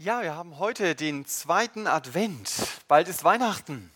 Ja, 0.00 0.22
wir 0.22 0.36
haben 0.36 0.60
heute 0.60 0.94
den 0.94 1.26
zweiten 1.26 1.88
Advent. 1.88 2.52
Bald 2.86 3.08
ist 3.08 3.24
Weihnachten. 3.24 3.90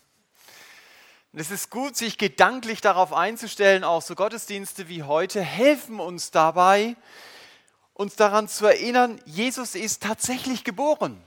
Und 1.31 1.39
es 1.39 1.49
ist 1.49 1.69
gut, 1.69 1.95
sich 1.95 2.17
gedanklich 2.17 2.81
darauf 2.81 3.13
einzustellen, 3.13 3.85
auch 3.85 4.01
so 4.01 4.13
Gottesdienste 4.13 4.89
wie 4.89 5.03
heute 5.03 5.41
helfen 5.41 6.01
uns 6.01 6.29
dabei, 6.29 6.97
uns 7.93 8.17
daran 8.17 8.49
zu 8.49 8.65
erinnern, 8.65 9.17
Jesus 9.23 9.75
ist 9.75 10.03
tatsächlich 10.03 10.65
geboren. 10.65 11.23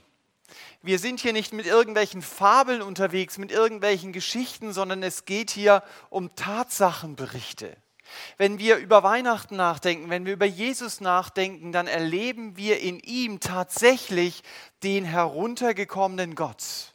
Wir 0.83 0.99
sind 0.99 1.21
hier 1.21 1.33
nicht 1.33 1.53
mit 1.53 1.65
irgendwelchen 1.65 2.21
Fabeln 2.21 2.83
unterwegs, 2.83 3.39
mit 3.39 3.51
irgendwelchen 3.51 4.13
Geschichten, 4.13 4.73
sondern 4.73 5.01
es 5.01 5.25
geht 5.25 5.49
hier 5.49 5.81
um 6.11 6.35
Tatsachenberichte. 6.35 7.75
Wenn 8.37 8.59
wir 8.59 8.77
über 8.77 9.03
Weihnachten 9.03 9.55
nachdenken, 9.55 10.09
wenn 10.09 10.25
wir 10.25 10.33
über 10.33 10.45
Jesus 10.45 11.01
nachdenken, 11.01 11.71
dann 11.71 11.87
erleben 11.87 12.57
wir 12.57 12.79
in 12.79 12.99
ihm 12.99 13.39
tatsächlich 13.39 14.43
den 14.83 15.05
heruntergekommenen 15.05 16.35
Gott, 16.35 16.93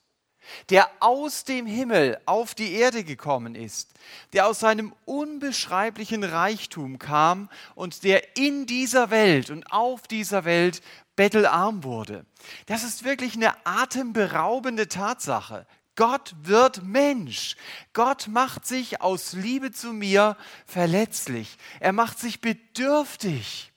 der 0.70 0.88
aus 1.00 1.44
dem 1.44 1.66
Himmel 1.66 2.18
auf 2.26 2.54
die 2.54 2.74
Erde 2.74 3.04
gekommen 3.04 3.54
ist, 3.54 3.92
der 4.32 4.46
aus 4.46 4.60
seinem 4.60 4.94
unbeschreiblichen 5.04 6.24
Reichtum 6.24 6.98
kam 6.98 7.48
und 7.74 8.04
der 8.04 8.36
in 8.36 8.66
dieser 8.66 9.10
Welt 9.10 9.50
und 9.50 9.72
auf 9.72 10.06
dieser 10.06 10.44
Welt 10.44 10.82
bettelarm 11.16 11.84
wurde. 11.84 12.24
Das 12.66 12.84
ist 12.84 13.04
wirklich 13.04 13.34
eine 13.34 13.54
atemberaubende 13.66 14.88
Tatsache. 14.88 15.66
Gott 15.94 16.34
wird 16.42 16.84
Mensch. 16.84 17.56
Gott 17.92 18.28
macht 18.28 18.66
sich 18.66 19.00
aus 19.00 19.34
Liebe 19.34 19.72
zu 19.72 19.92
mir 19.92 20.36
verletzlich. 20.66 21.58
Er 21.80 21.92
macht 21.92 22.18
sich 22.18 22.40
bedürftig. 22.40 23.72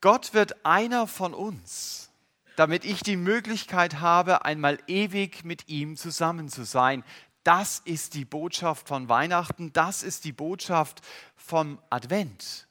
Gott 0.00 0.34
wird 0.34 0.66
einer 0.66 1.06
von 1.06 1.32
uns, 1.32 2.10
damit 2.56 2.84
ich 2.84 3.02
die 3.02 3.16
Möglichkeit 3.16 4.00
habe, 4.00 4.44
einmal 4.44 4.78
ewig 4.88 5.44
mit 5.44 5.68
ihm 5.68 5.96
zusammen 5.96 6.48
zu 6.48 6.64
sein. 6.64 7.04
Das 7.44 7.80
ist 7.84 8.14
die 8.14 8.24
Botschaft 8.24 8.88
von 8.88 9.08
Weihnachten, 9.08 9.72
das 9.72 10.02
ist 10.02 10.24
die 10.24 10.32
Botschaft 10.32 11.00
vom 11.36 11.78
Advent. 11.90 12.66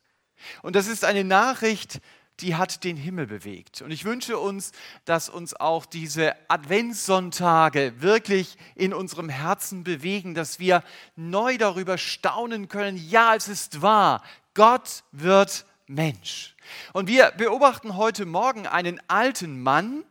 Und 0.61 0.75
das 0.75 0.87
ist 0.87 1.05
eine 1.05 1.23
Nachricht, 1.23 2.01
die 2.41 2.55
hat 2.55 2.83
den 2.83 2.97
Himmel 2.97 3.27
bewegt. 3.27 3.81
Und 3.81 3.91
ich 3.91 4.05
wünsche 4.05 4.37
uns, 4.37 4.71
dass 5.05 5.29
uns 5.29 5.53
auch 5.53 5.85
diese 5.85 6.35
Adventssonntage 6.49 7.93
wirklich 8.01 8.57
in 8.75 8.93
unserem 8.93 9.29
Herzen 9.29 9.83
bewegen, 9.83 10.33
dass 10.35 10.59
wir 10.59 10.83
neu 11.15 11.57
darüber 11.57 11.97
staunen 11.97 12.67
können, 12.67 12.97
ja, 12.97 13.35
es 13.35 13.47
ist 13.47 13.81
wahr, 13.81 14.23
Gott 14.53 15.03
wird 15.11 15.65
Mensch. 15.87 16.55
Und 16.93 17.07
wir 17.07 17.31
beobachten 17.31 17.97
heute 17.97 18.25
Morgen 18.25 18.67
einen 18.67 19.01
alten 19.07 19.61
Mann, 19.61 20.03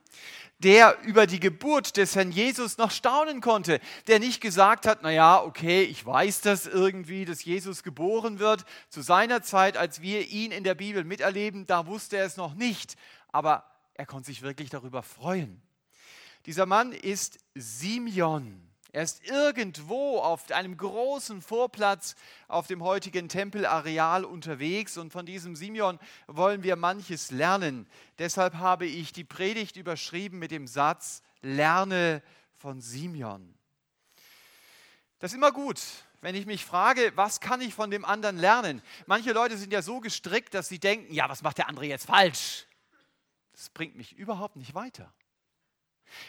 der 0.61 0.98
über 1.03 1.27
die 1.27 1.41
Geburt 1.41 1.97
des 1.97 2.14
Herrn 2.14 2.33
Jesus 2.33 2.78
noch 2.78 2.91
staunen 2.91 3.41
konnte, 3.41 3.80
der 4.06 4.19
nicht 4.19 4.41
gesagt 4.41 4.86
hat, 4.86 5.02
naja, 5.02 5.42
okay, 5.42 5.83
ich 5.83 6.05
weiß 6.05 6.42
das 6.42 6.67
irgendwie, 6.67 7.25
dass 7.25 7.44
Jesus 7.44 7.83
geboren 7.83 8.39
wird. 8.39 8.64
Zu 8.89 9.00
seiner 9.00 9.42
Zeit, 9.42 9.77
als 9.77 10.02
wir 10.02 10.28
ihn 10.28 10.52
in 10.52 10.64
der 10.64 10.75
Bibel 10.75 11.05
miterleben, 11.05 11.67
da 11.67 11.86
wusste 11.86 12.19
er 12.19 12.27
es 12.27 12.36
noch 12.36 12.55
nicht, 12.55 12.97
aber 13.28 13.64
er 13.94 14.06
konnte 14.06 14.27
sich 14.27 14.42
wirklich 14.42 14.70
darüber 14.70 15.02
freuen. 15.02 15.61
Dieser 16.47 16.67
Mann 16.67 16.92
ist 16.92 17.39
Simeon. 17.55 18.70
Er 18.92 19.05
ist 19.05 19.24
irgendwo 19.24 20.19
auf 20.19 20.50
einem 20.50 20.77
großen 20.77 21.42
Vorplatz 21.42 22.16
auf 22.48 22.66
dem 22.66 22.83
heutigen 22.83 23.28
Tempelareal 23.28 24.24
unterwegs 24.24 24.98
und 24.98 25.12
von 25.12 25.27
diesem 25.27 25.55
Simeon 25.55 26.00
wollen 26.27 26.64
wir 26.64 26.74
manches 26.74 27.30
lernen. 27.30 27.86
Deshalb 28.18 28.55
habe 28.55 28.86
ich 28.86 29.12
die 29.12 29.22
Predigt 29.22 29.77
überschrieben 29.77 30.41
mit 30.41 30.50
dem 30.50 30.66
Satz, 30.66 31.22
lerne 31.41 32.20
von 32.56 32.80
Simeon. 32.80 33.55
Das 35.20 35.30
ist 35.30 35.36
immer 35.36 35.52
gut, 35.52 35.80
wenn 36.20 36.34
ich 36.34 36.46
mich 36.46 36.64
frage, 36.64 37.12
was 37.14 37.40
kann 37.40 37.61
ich 37.61 37.74
von 37.74 37.92
dem 37.92 38.05
anderen 38.05 38.39
lernen? 38.39 38.83
Manche 39.06 39.33
Leute 39.33 39.56
sind 39.56 39.73
ja 39.73 39.83
so 39.83 40.00
gestrickt, 40.00 40.52
dass 40.52 40.68
sie 40.68 40.80
denken, 40.80 41.12
ja, 41.14 41.29
was 41.29 41.42
macht 41.42 41.58
der 41.58 41.68
andere 41.68 41.86
jetzt 41.86 42.06
falsch? 42.06 42.67
Das 43.52 43.70
bringt 43.70 43.95
mich 43.95 44.17
überhaupt 44.17 44.56
nicht 44.56 44.74
weiter. 44.74 45.12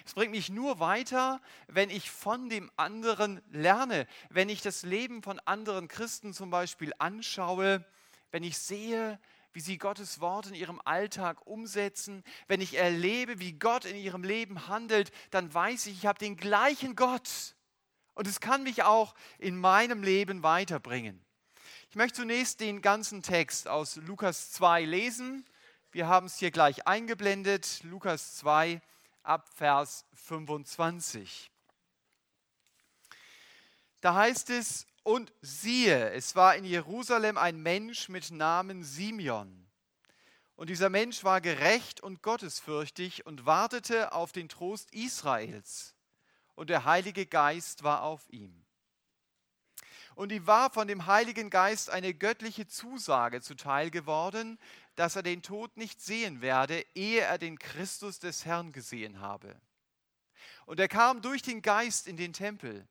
Es 0.05 0.13
bringt 0.13 0.31
mich 0.31 0.49
nur 0.49 0.79
weiter, 0.79 1.41
wenn 1.67 1.89
ich 1.89 2.11
von 2.11 2.49
dem 2.49 2.71
anderen 2.77 3.41
lerne, 3.51 4.07
wenn 4.29 4.49
ich 4.49 4.61
das 4.61 4.83
Leben 4.83 5.23
von 5.23 5.39
anderen 5.39 5.87
Christen 5.87 6.33
zum 6.33 6.49
Beispiel 6.49 6.93
anschaue, 6.99 7.85
wenn 8.31 8.43
ich 8.43 8.57
sehe, 8.57 9.19
wie 9.53 9.59
sie 9.59 9.77
Gottes 9.77 10.21
Wort 10.21 10.47
in 10.47 10.55
ihrem 10.55 10.81
Alltag 10.85 11.45
umsetzen, 11.45 12.23
wenn 12.47 12.61
ich 12.61 12.75
erlebe, 12.75 13.39
wie 13.39 13.53
Gott 13.53 13.85
in 13.85 13.97
ihrem 13.97 14.23
Leben 14.23 14.67
handelt, 14.67 15.11
dann 15.29 15.53
weiß 15.53 15.87
ich, 15.87 15.97
ich 15.97 16.05
habe 16.05 16.19
den 16.19 16.37
gleichen 16.37 16.95
Gott. 16.95 17.55
Und 18.13 18.27
es 18.27 18.39
kann 18.39 18.63
mich 18.63 18.83
auch 18.83 19.15
in 19.39 19.57
meinem 19.57 20.03
Leben 20.03 20.43
weiterbringen. 20.43 21.23
Ich 21.89 21.95
möchte 21.95 22.21
zunächst 22.21 22.61
den 22.61 22.81
ganzen 22.81 23.21
Text 23.21 23.67
aus 23.67 23.97
Lukas 23.97 24.51
2 24.51 24.85
lesen. 24.85 25.45
Wir 25.91 26.07
haben 26.07 26.27
es 26.27 26.37
hier 26.37 26.51
gleich 26.51 26.87
eingeblendet. 26.87 27.81
Lukas 27.83 28.37
2, 28.37 28.81
ab 29.23 29.49
Vers 29.55 30.05
25. 30.13 31.51
Da 34.01 34.15
heißt 34.15 34.49
es, 34.49 34.87
und 35.03 35.33
siehe, 35.41 36.11
es 36.11 36.35
war 36.35 36.55
in 36.55 36.63
Jerusalem 36.63 37.37
ein 37.37 37.61
Mensch 37.61 38.09
mit 38.09 38.31
Namen 38.31 38.83
Simeon. 38.83 39.67
Und 40.55 40.69
dieser 40.69 40.89
Mensch 40.89 41.23
war 41.23 41.41
gerecht 41.41 42.01
und 42.01 42.21
gottesfürchtig 42.21 43.25
und 43.25 43.45
wartete 43.45 44.13
auf 44.13 44.31
den 44.31 44.47
Trost 44.47 44.93
Israels. 44.93 45.95
Und 46.53 46.69
der 46.69 46.85
Heilige 46.85 47.25
Geist 47.25 47.81
war 47.81 48.03
auf 48.03 48.29
ihm. 48.29 48.63
Und 50.13 50.31
ihm 50.31 50.45
war 50.45 50.69
von 50.69 50.87
dem 50.87 51.07
Heiligen 51.07 51.49
Geist 51.49 51.89
eine 51.89 52.13
göttliche 52.13 52.67
Zusage 52.67 53.41
zuteil 53.41 53.89
geworden, 53.89 54.59
dass 54.95 55.15
er 55.15 55.23
den 55.23 55.41
Tod 55.41 55.77
nicht 55.77 56.01
sehen 56.01 56.41
werde, 56.41 56.85
ehe 56.95 57.21
er 57.21 57.37
den 57.37 57.57
Christus 57.57 58.19
des 58.19 58.45
Herrn 58.45 58.71
gesehen 58.71 59.19
habe. 59.19 59.59
Und 60.65 60.79
er 60.79 60.87
kam 60.87 61.21
durch 61.21 61.41
den 61.41 61.61
Geist 61.61 62.07
in 62.07 62.17
den 62.17 62.33
Tempel. 62.33 62.87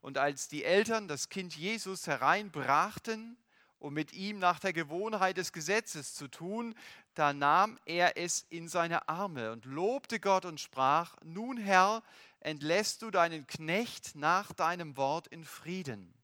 Und 0.00 0.18
als 0.18 0.48
die 0.48 0.64
Eltern 0.64 1.08
das 1.08 1.28
Kind 1.28 1.56
Jesus 1.56 2.06
hereinbrachten, 2.06 3.36
um 3.78 3.94
mit 3.94 4.12
ihm 4.12 4.38
nach 4.38 4.60
der 4.60 4.72
Gewohnheit 4.72 5.36
des 5.36 5.52
Gesetzes 5.52 6.14
zu 6.14 6.28
tun, 6.28 6.74
da 7.14 7.32
nahm 7.32 7.78
er 7.84 8.16
es 8.16 8.46
in 8.48 8.68
seine 8.68 9.08
Arme 9.08 9.52
und 9.52 9.64
lobte 9.66 10.20
Gott 10.20 10.44
und 10.44 10.60
sprach, 10.60 11.16
nun 11.22 11.56
Herr, 11.56 12.02
entlässt 12.40 13.02
du 13.02 13.10
deinen 13.10 13.46
Knecht 13.46 14.14
nach 14.14 14.52
deinem 14.52 14.96
Wort 14.96 15.26
in 15.28 15.44
Frieden 15.44 16.14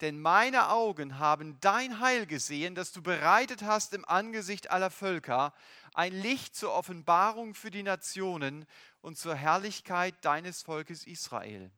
denn 0.00 0.20
meine 0.20 0.68
Augen 0.68 1.18
haben 1.18 1.58
dein 1.60 2.00
Heil 2.00 2.26
gesehen, 2.26 2.74
das 2.74 2.92
du 2.92 3.02
bereitet 3.02 3.62
hast 3.62 3.94
im 3.94 4.04
Angesicht 4.04 4.70
aller 4.70 4.90
Völker, 4.90 5.54
ein 5.94 6.12
Licht 6.12 6.54
zur 6.54 6.74
Offenbarung 6.74 7.54
für 7.54 7.70
die 7.70 7.82
Nationen 7.82 8.66
und 9.00 9.16
zur 9.16 9.34
Herrlichkeit 9.34 10.14
deines 10.22 10.62
Volkes 10.62 11.06
Israel. 11.06 11.70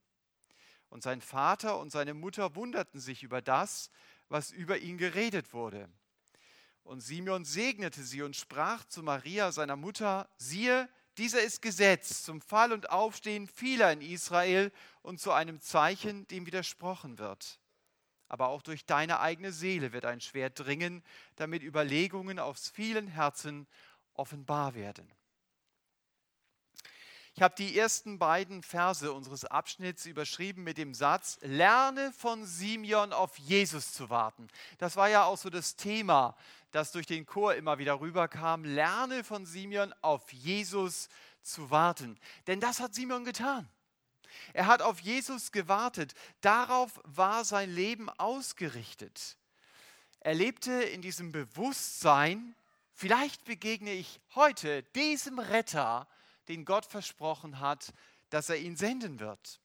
Und 0.88 1.02
sein 1.02 1.20
Vater 1.20 1.78
und 1.78 1.90
seine 1.90 2.14
Mutter 2.14 2.56
wunderten 2.56 2.98
sich 2.98 3.22
über 3.22 3.40
das, 3.40 3.90
was 4.28 4.50
über 4.50 4.78
ihn 4.78 4.98
geredet 4.98 5.52
wurde. 5.52 5.88
Und 6.82 7.00
Simeon 7.00 7.44
segnete 7.44 8.02
sie 8.02 8.22
und 8.22 8.34
sprach 8.34 8.84
zu 8.86 9.02
Maria, 9.02 9.52
seiner 9.52 9.76
Mutter, 9.76 10.28
siehe, 10.38 10.88
dieser 11.18 11.42
ist 11.42 11.62
Gesetz 11.62 12.22
zum 12.22 12.40
Fall 12.40 12.72
und 12.72 12.90
Aufstehen 12.90 13.46
vieler 13.46 13.92
in 13.92 14.00
Israel 14.00 14.72
und 15.02 15.20
zu 15.20 15.32
einem 15.32 15.60
Zeichen, 15.60 16.26
dem 16.28 16.46
widersprochen 16.46 17.18
wird 17.18 17.60
aber 18.28 18.48
auch 18.48 18.62
durch 18.62 18.84
deine 18.86 19.20
eigene 19.20 19.52
Seele 19.52 19.92
wird 19.92 20.04
ein 20.04 20.20
Schwert 20.20 20.58
dringen, 20.58 21.02
damit 21.36 21.62
Überlegungen 21.62 22.38
aus 22.38 22.68
vielen 22.68 23.08
Herzen 23.08 23.66
offenbar 24.14 24.74
werden. 24.74 25.10
Ich 27.38 27.42
habe 27.42 27.54
die 27.54 27.78
ersten 27.78 28.19
beiden 28.19 28.64
Verse 28.64 29.12
unseres 29.12 29.44
Abschnitts 29.44 30.06
überschrieben 30.06 30.64
mit 30.64 30.76
dem 30.76 30.92
Satz, 30.92 31.38
lerne 31.42 32.12
von 32.12 32.44
Simeon 32.44 33.12
auf 33.12 33.38
Jesus 33.38 33.92
zu 33.92 34.10
warten. 34.10 34.48
Das 34.78 34.96
war 34.96 35.08
ja 35.08 35.22
auch 35.22 35.38
so 35.38 35.48
das 35.48 35.76
Thema, 35.76 36.36
das 36.72 36.90
durch 36.90 37.06
den 37.06 37.26
Chor 37.26 37.54
immer 37.54 37.78
wieder 37.78 38.00
rüberkam. 38.00 38.64
Lerne 38.64 39.22
von 39.22 39.46
Simeon 39.46 39.94
auf 40.00 40.32
Jesus 40.32 41.08
zu 41.40 41.70
warten. 41.70 42.19
Denn 42.48 42.58
das 42.58 42.81
hat 42.81 42.96
Simeon 42.96 43.24
getan. 43.24 43.69
Er 44.52 44.66
hat 44.66 44.82
auf 44.82 45.00
Jesus 45.00 45.52
gewartet. 45.52 46.14
Darauf 46.40 47.00
war 47.04 47.44
sein 47.44 47.70
Leben 47.70 48.08
ausgerichtet. 48.10 49.36
Er 50.20 50.34
lebte 50.34 50.72
in 50.72 51.02
diesem 51.02 51.32
Bewusstsein, 51.32 52.54
vielleicht 52.92 53.44
begegne 53.44 53.92
ich 53.92 54.20
heute 54.34 54.82
diesem 54.94 55.38
Retter, 55.38 56.08
den 56.48 56.64
Gott 56.64 56.86
versprochen 56.86 57.60
hat, 57.60 57.92
dass 58.30 58.48
er 58.48 58.56
ihn 58.56 58.76
senden 58.76 59.20
wird. 59.20 59.60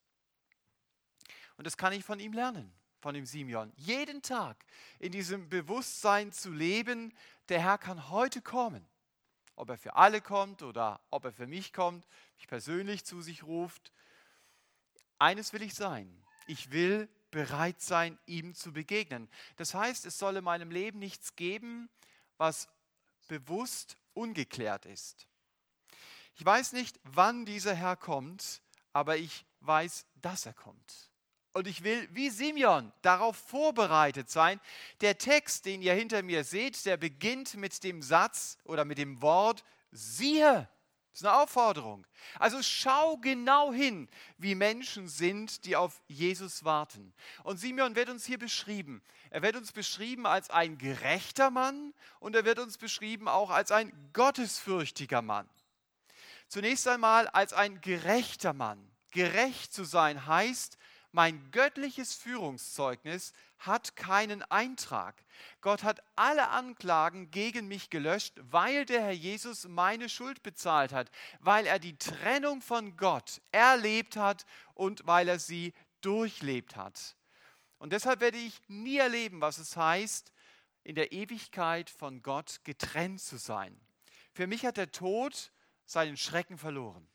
Und 1.58 1.66
das 1.66 1.78
kann 1.78 1.94
ich 1.94 2.04
von 2.04 2.20
ihm 2.20 2.34
lernen, 2.34 2.74
von 3.00 3.14
dem 3.14 3.26
Simeon. 3.26 3.72
Jeden 3.78 4.22
Tag 4.22 4.66
in 5.00 5.12
diesem 5.12 5.50
Bewusstsein 5.50 6.32
zu 6.32 6.52
leben, 6.52 7.14
der 7.50 7.62
Herr 7.62 7.78
kann 7.78 8.10
heute 8.10 8.42
kommen. 8.42 8.88
ob 9.56 9.70
er 9.70 9.78
für 9.78 9.96
alle 9.96 10.22
kommt 10.22 10.64
oder 10.64 11.00
ob 11.10 11.26
er 11.26 11.32
für 11.32 11.48
mich 11.48 11.74
kommt, 11.74 12.08
mich 12.38 12.48
persönlich 12.48 13.06
zu 13.06 13.22
sich 13.22 13.44
ruft. 13.44 13.92
Eines 15.24 15.54
will 15.54 15.62
ich 15.62 15.74
sein. 15.74 16.22
Ich 16.48 16.72
will 16.72 17.08
bereit 17.32 17.80
sein, 17.80 18.20
ihm 18.26 18.54
zu 18.56 18.74
begegnen. 18.74 19.30
Das 19.56 19.74
heißt, 19.74 20.06
es 20.06 20.20
soll 20.20 20.36
in 20.36 20.44
meinem 20.44 20.70
Leben 20.70 21.00
nichts 21.00 21.38
geben, 21.38 21.90
was 22.36 22.68
bewusst 23.30 23.96
ungeklärt 24.14 24.86
ist. 24.86 25.26
Ich 26.36 26.46
weiß 26.46 26.74
nicht, 26.74 27.00
wann 27.04 27.46
dieser 27.46 27.74
Herr 27.74 27.96
kommt, 27.96 28.62
aber 28.92 29.16
ich 29.16 29.46
weiß, 29.62 30.06
dass 30.16 30.46
er 30.46 30.52
kommt. 30.52 31.10
Und 31.54 31.68
ich 31.68 31.86
will, 31.86 32.06
wie 32.12 32.30
Simeon, 32.30 32.92
darauf 33.02 33.38
vorbereitet 33.38 34.30
sein. 34.30 34.60
Der 35.00 35.18
Text, 35.18 35.66
den 35.66 35.82
ihr 35.82 35.94
hinter 35.94 36.22
mir 36.22 36.44
seht, 36.44 36.86
der 36.86 36.98
beginnt 36.98 37.56
mit 37.56 37.82
dem 37.86 38.02
Satz 38.02 38.58
oder 38.66 38.84
mit 38.84 38.98
dem 38.98 39.22
Wort, 39.22 39.64
siehe. 39.90 40.68
Das 41.14 41.22
ist 41.22 41.28
eine 41.28 41.38
Aufforderung. 41.38 42.08
Also 42.40 42.64
schau 42.64 43.18
genau 43.18 43.72
hin, 43.72 44.10
wie 44.40 44.56
Menschen 44.56 45.08
sind, 45.08 45.64
die 45.66 45.76
auf 45.76 46.02
Jesus 46.08 46.64
warten. 46.64 47.14
Und 47.44 47.58
Simeon 47.58 47.96
wird 47.96 48.10
uns 48.10 48.26
hier 48.26 48.40
beschrieben. 48.40 49.04
Er 49.30 49.44
wird 49.44 49.56
uns 49.56 49.72
beschrieben 49.72 50.26
als 50.26 50.50
ein 50.50 50.80
gerechter 50.80 51.52
Mann 51.52 51.94
und 52.20 52.36
er 52.36 52.46
wird 52.46 52.58
uns 52.58 52.80
beschrieben 52.80 53.28
auch 53.28 53.52
als 53.52 53.72
ein 53.72 53.94
gottesfürchtiger 54.14 55.22
Mann. 55.22 55.48
Zunächst 56.48 56.88
einmal 56.88 57.28
als 57.28 57.54
ein 57.54 57.80
gerechter 57.82 58.54
Mann. 58.54 58.92
Gerecht 59.12 59.72
zu 59.72 59.84
sein 59.84 60.26
heißt, 60.26 60.80
mein 61.14 61.52
göttliches 61.52 62.16
Führungszeugnis 62.16 63.34
hat 63.60 63.96
keinen 63.96 64.42
Eintrag. 64.44 65.24
Gott 65.62 65.84
hat 65.84 66.04
alle 66.16 66.50
Anklagen 66.50 67.30
gegen 67.30 67.68
mich 67.68 67.90
gelöscht, 67.90 68.34
weil 68.42 68.86
der 68.86 69.02
Herr 69.02 69.12
Jesus 69.12 69.68
meine 69.68 70.10
Schuld 70.10 70.44
bezahlt 70.44 70.92
hat, 70.92 71.12
weil 71.40 71.68
er 71.68 71.80
die 71.80 71.98
Trennung 71.98 72.62
von 72.62 72.98
Gott 72.98 73.42
erlebt 73.52 74.18
hat 74.18 74.46
und 74.74 75.06
weil 75.06 75.30
er 75.30 75.40
sie 75.40 75.74
durchlebt 76.02 76.76
hat. 76.76 77.16
Und 77.78 77.94
deshalb 77.94 78.20
werde 78.20 78.38
ich 78.38 78.60
nie 78.68 78.98
erleben, 78.98 79.40
was 79.40 79.60
es 79.60 79.78
heißt, 79.78 80.34
in 80.84 80.96
der 80.96 81.12
Ewigkeit 81.12 81.90
von 81.90 82.24
Gott 82.24 82.62
getrennt 82.64 83.22
zu 83.22 83.38
sein. 83.38 83.80
Für 84.34 84.48
mich 84.48 84.66
hat 84.66 84.78
der 84.78 84.92
Tod 84.92 85.52
seinen 85.86 86.18
Schrecken 86.18 86.58
verloren. 86.58 87.08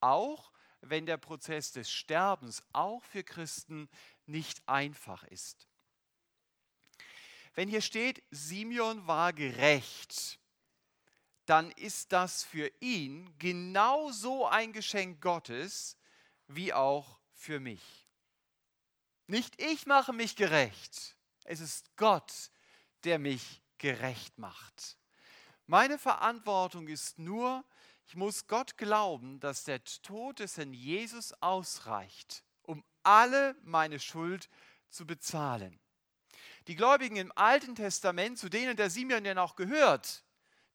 Auch 0.00 0.50
wenn 0.90 1.06
der 1.06 1.16
Prozess 1.16 1.72
des 1.72 1.90
Sterbens 1.90 2.62
auch 2.72 3.02
für 3.04 3.24
Christen 3.24 3.88
nicht 4.26 4.66
einfach 4.68 5.24
ist. 5.24 5.68
Wenn 7.54 7.68
hier 7.68 7.80
steht, 7.80 8.22
Simeon 8.30 9.06
war 9.06 9.32
gerecht, 9.32 10.38
dann 11.46 11.70
ist 11.72 12.12
das 12.12 12.42
für 12.42 12.70
ihn 12.80 13.32
genauso 13.38 14.46
ein 14.46 14.72
Geschenk 14.72 15.22
Gottes 15.22 15.96
wie 16.48 16.74
auch 16.74 17.18
für 17.32 17.60
mich. 17.60 18.06
Nicht 19.26 19.60
ich 19.60 19.86
mache 19.86 20.12
mich 20.12 20.36
gerecht, 20.36 21.16
es 21.44 21.60
ist 21.60 21.96
Gott, 21.96 22.50
der 23.04 23.18
mich 23.18 23.62
gerecht 23.78 24.38
macht. 24.38 24.98
Meine 25.66 25.98
Verantwortung 25.98 26.88
ist 26.88 27.18
nur, 27.18 27.64
ich 28.06 28.14
muss 28.14 28.46
Gott 28.46 28.78
glauben, 28.78 29.40
dass 29.40 29.64
der 29.64 29.82
Tod 29.84 30.38
des 30.38 30.56
Herrn 30.56 30.72
Jesus 30.72 31.32
ausreicht, 31.40 32.44
um 32.62 32.84
alle 33.02 33.56
meine 33.62 33.98
Schuld 33.98 34.48
zu 34.88 35.06
bezahlen. 35.06 35.80
Die 36.68 36.76
Gläubigen 36.76 37.16
im 37.16 37.32
Alten 37.34 37.74
Testament, 37.74 38.38
zu 38.38 38.48
denen 38.48 38.76
der 38.76 38.90
Simeon 38.90 39.24
ja 39.24 39.34
noch 39.34 39.56
gehört, 39.56 40.24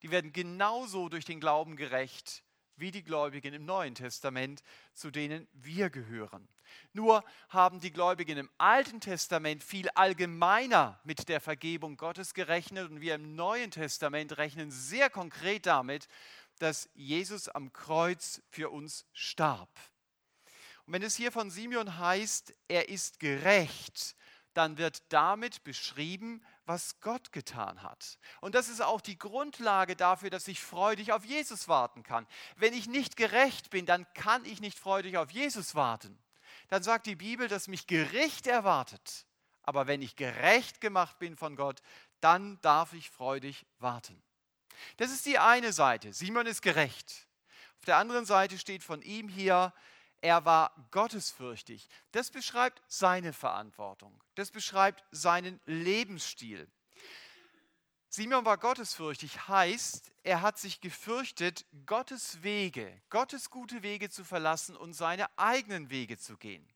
die 0.02 0.12
werden 0.12 0.34
genauso 0.34 1.10
durch 1.10 1.26
den 1.26 1.40
Glauben 1.40 1.76
gerecht 1.76 2.44
wie 2.82 2.92
die 2.92 3.04
Gläubigen 3.04 3.54
im 3.54 3.66
Neuen 3.66 3.96
Testament, 3.96 4.64
zu 4.94 5.12
denen 5.12 5.48
wir 5.54 5.90
gehören. 5.90 6.50
Nur 6.94 7.24
haben 7.50 7.80
die 7.80 7.92
Gläubigen 7.92 8.38
im 8.38 8.50
Alten 8.58 9.00
Testament 9.00 9.64
viel 9.64 9.90
allgemeiner 9.90 11.00
mit 11.04 11.30
der 11.30 11.40
Vergebung 11.40 11.96
Gottes 11.96 12.34
gerechnet 12.34 12.90
und 12.90 13.02
wir 13.02 13.16
im 13.16 13.36
Neuen 13.36 13.72
Testament 13.72 14.38
rechnen 14.38 14.72
sehr 14.72 15.10
konkret 15.10 15.66
damit, 15.66 16.08
dass 16.62 16.90
Jesus 16.94 17.50
am 17.50 17.74
Kreuz 17.74 18.42
für 18.50 18.70
uns 18.70 19.06
starb. 19.14 19.70
Und 20.86 20.94
wenn 20.94 21.04
es 21.04 21.16
hier 21.16 21.32
von 21.32 21.50
Simeon 21.50 21.98
heißt, 21.98 22.54
er 22.68 22.90
ist 22.90 23.20
gerecht, 23.20 24.16
dann 24.54 24.78
wird 24.78 25.02
damit 25.10 25.64
beschrieben, 25.64 26.44
was 26.66 27.00
Gott 27.00 27.32
getan 27.32 27.84
hat. 27.84 28.20
Und 28.42 28.56
das 28.56 28.70
ist 28.70 28.82
auch 28.82 29.02
die 29.02 29.18
Grundlage 29.18 29.96
dafür, 29.96 30.30
dass 30.30 30.48
ich 30.48 30.62
freudig 30.62 31.14
auf 31.14 31.26
Jesus 31.26 31.68
warten 31.68 32.04
kann. 32.04 32.28
Wenn 32.58 32.74
ich 32.74 32.88
nicht 32.88 33.16
gerecht 33.16 33.70
bin, 33.70 33.86
dann 33.86 34.06
kann 34.14 34.44
ich 34.46 34.62
nicht 34.62 34.78
freudig 34.78 35.18
auf 35.18 35.32
Jesus 35.32 35.76
warten. 35.76 36.18
Dann 36.68 36.84
sagt 36.84 37.06
die 37.06 37.16
Bibel, 37.16 37.48
dass 37.48 37.68
mich 37.68 37.88
Gericht 37.88 38.48
erwartet. 38.48 39.26
Aber 39.64 39.88
wenn 39.88 40.02
ich 40.02 40.16
gerecht 40.16 40.82
gemacht 40.82 41.20
bin 41.20 41.38
von 41.38 41.56
Gott, 41.56 41.82
dann 42.20 42.60
darf 42.62 42.94
ich 42.94 43.10
freudig 43.10 43.66
warten. 43.80 44.22
Das 44.98 45.12
ist 45.12 45.26
die 45.26 45.40
eine 45.40 45.74
Seite. 45.74 46.14
Simon 46.14 46.46
ist 46.46 46.62
gerecht. 46.62 47.28
Auf 47.80 47.86
der 47.86 47.98
anderen 47.98 48.26
Seite 48.26 48.58
steht 48.58 48.84
von 48.84 49.02
ihm 49.02 49.28
hier, 49.28 49.74
er 50.22 50.46
war 50.46 50.72
gottesfürchtig. 50.92 51.90
Das 52.12 52.30
beschreibt 52.30 52.82
seine 52.88 53.34
Verantwortung. 53.34 54.24
Das 54.36 54.52
beschreibt 54.52 55.04
seinen 55.12 55.60
Lebensstil. 55.66 56.70
Simon 58.08 58.44
war 58.46 58.58
gottesfürchtig, 58.58 59.48
heißt, 59.48 60.12
er 60.24 60.42
hat 60.42 60.60
sich 60.60 60.82
gefürchtet, 60.82 61.66
Gottes 61.86 62.44
Wege, 62.44 63.02
Gottes 63.10 63.50
gute 63.50 63.84
Wege 63.84 64.10
zu 64.10 64.26
verlassen 64.26 64.76
und 64.76 64.94
seine 64.94 65.28
eigenen 65.38 65.90
Wege 65.90 66.18
zu 66.18 66.38
gehen. 66.38 66.68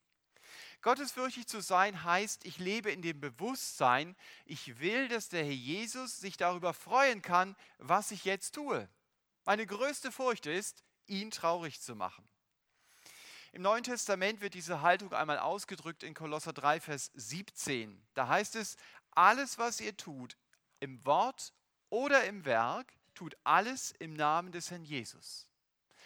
Gottesfürchtig 0.85 1.47
zu 1.47 1.61
sein 1.61 2.03
heißt, 2.03 2.45
ich 2.45 2.59
lebe 2.59 2.91
in 2.91 3.01
dem 3.01 3.19
Bewusstsein, 3.19 4.15
ich 4.45 4.79
will, 4.79 5.07
dass 5.07 5.29
der 5.29 5.43
Herr 5.43 5.51
Jesus 5.51 6.19
sich 6.19 6.37
darüber 6.37 6.75
freuen 6.75 7.23
kann, 7.23 7.55
was 7.79 8.11
ich 8.11 8.23
jetzt 8.23 8.53
tue. 8.53 8.87
Meine 9.45 9.65
größte 9.65 10.11
Furcht 10.11 10.45
ist, 10.45 10.83
ihn 11.07 11.31
traurig 11.31 11.81
zu 11.81 11.95
machen. 11.95 12.29
Im 13.51 13.63
Neuen 13.63 13.83
Testament 13.83 14.41
wird 14.41 14.53
diese 14.53 14.83
Haltung 14.83 15.11
einmal 15.11 15.39
ausgedrückt 15.39 16.03
in 16.03 16.13
Kolosser 16.13 16.53
3, 16.53 16.79
Vers 16.79 17.09
17. 17.15 17.99
Da 18.13 18.27
heißt 18.27 18.55
es, 18.55 18.77
alles, 19.09 19.57
was 19.57 19.81
ihr 19.81 19.97
tut, 19.97 20.37
im 20.81 21.03
Wort 21.03 21.51
oder 21.89 22.25
im 22.25 22.45
Werk, 22.45 22.93
tut 23.15 23.35
alles 23.43 23.89
im 23.97 24.13
Namen 24.13 24.51
des 24.51 24.69
Herrn 24.69 24.83
Jesus. 24.83 25.49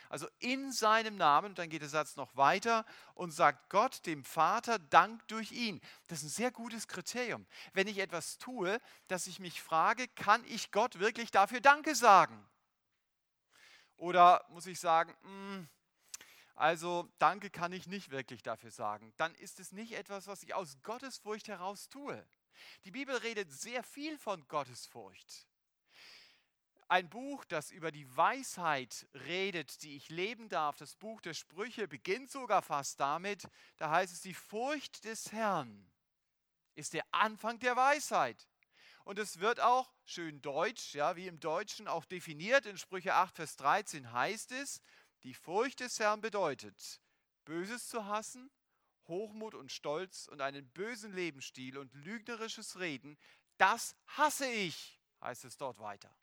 Also 0.09 0.27
in 0.39 0.71
seinem 0.71 1.17
Namen, 1.17 1.49
und 1.49 1.59
dann 1.59 1.69
geht 1.69 1.83
der 1.83 1.89
Satz 1.89 2.15
noch 2.15 2.35
weiter 2.35 2.83
und 3.13 3.31
sagt 3.31 3.69
Gott 3.69 4.05
dem 4.07 4.25
Vater 4.25 4.79
Dank 4.79 5.25
durch 5.27 5.51
ihn. 5.51 5.79
Das 6.07 6.19
ist 6.19 6.25
ein 6.25 6.29
sehr 6.29 6.51
gutes 6.51 6.87
Kriterium. 6.87 7.45
Wenn 7.73 7.87
ich 7.87 7.99
etwas 7.99 8.39
tue, 8.39 8.81
dass 9.07 9.27
ich 9.27 9.39
mich 9.39 9.61
frage, 9.61 10.07
kann 10.07 10.43
ich 10.45 10.71
Gott 10.71 10.99
wirklich 10.99 11.29
dafür 11.29 11.61
Danke 11.61 11.93
sagen? 11.93 12.43
Oder 13.97 14.43
muss 14.49 14.65
ich 14.65 14.79
sagen, 14.79 15.15
mh, 15.21 15.29
hm, 15.29 15.69
also 16.55 17.07
Danke 17.19 17.49
kann 17.51 17.71
ich 17.71 17.87
nicht 17.87 18.09
wirklich 18.09 18.41
dafür 18.41 18.71
sagen. 18.71 19.13
Dann 19.17 19.35
ist 19.35 19.59
es 19.59 19.71
nicht 19.71 19.93
etwas, 19.93 20.27
was 20.27 20.41
ich 20.41 20.55
aus 20.55 20.77
Gottesfurcht 20.81 21.47
heraus 21.47 21.87
tue. 21.87 22.27
Die 22.83 22.91
Bibel 22.91 23.15
redet 23.15 23.51
sehr 23.51 23.83
viel 23.83 24.17
von 24.17 24.45
Gottesfurcht. 24.47 25.48
Ein 26.91 27.07
Buch, 27.07 27.45
das 27.45 27.69
über 27.69 27.91
die 27.91 28.17
Weisheit 28.17 29.07
redet, 29.13 29.83
die 29.83 29.95
ich 29.95 30.09
leben 30.09 30.49
darf, 30.49 30.75
das 30.75 30.95
Buch 30.95 31.21
der 31.21 31.35
Sprüche, 31.35 31.87
beginnt 31.87 32.31
sogar 32.31 32.63
fast 32.63 32.99
damit, 32.99 33.47
da 33.77 33.91
heißt 33.91 34.11
es, 34.11 34.21
die 34.21 34.33
Furcht 34.33 35.05
des 35.05 35.31
Herrn 35.31 35.87
ist 36.73 36.93
der 36.93 37.05
Anfang 37.11 37.59
der 37.59 37.75
Weisheit. 37.75 38.49
Und 39.03 39.19
es 39.19 39.39
wird 39.39 39.59
auch 39.59 39.93
schön 40.03 40.41
deutsch, 40.41 40.95
ja, 40.95 41.15
wie 41.15 41.27
im 41.27 41.39
Deutschen 41.39 41.87
auch 41.87 42.05
definiert, 42.05 42.65
in 42.65 42.79
Sprüche 42.79 43.13
8, 43.13 43.35
Vers 43.35 43.55
13 43.57 44.11
heißt 44.11 44.51
es, 44.53 44.81
die 45.21 45.35
Furcht 45.35 45.81
des 45.81 45.99
Herrn 45.99 46.21
bedeutet, 46.21 47.01
Böses 47.45 47.87
zu 47.87 48.05
hassen, 48.05 48.49
Hochmut 49.07 49.53
und 49.53 49.71
Stolz 49.71 50.27
und 50.27 50.41
einen 50.41 50.67
bösen 50.71 51.13
Lebensstil 51.13 51.77
und 51.77 51.93
lügnerisches 51.93 52.79
Reden, 52.79 53.15
das 53.57 53.95
hasse 54.07 54.47
ich, 54.47 54.99
heißt 55.21 55.45
es 55.45 55.55
dort 55.55 55.77
weiter. 55.77 56.18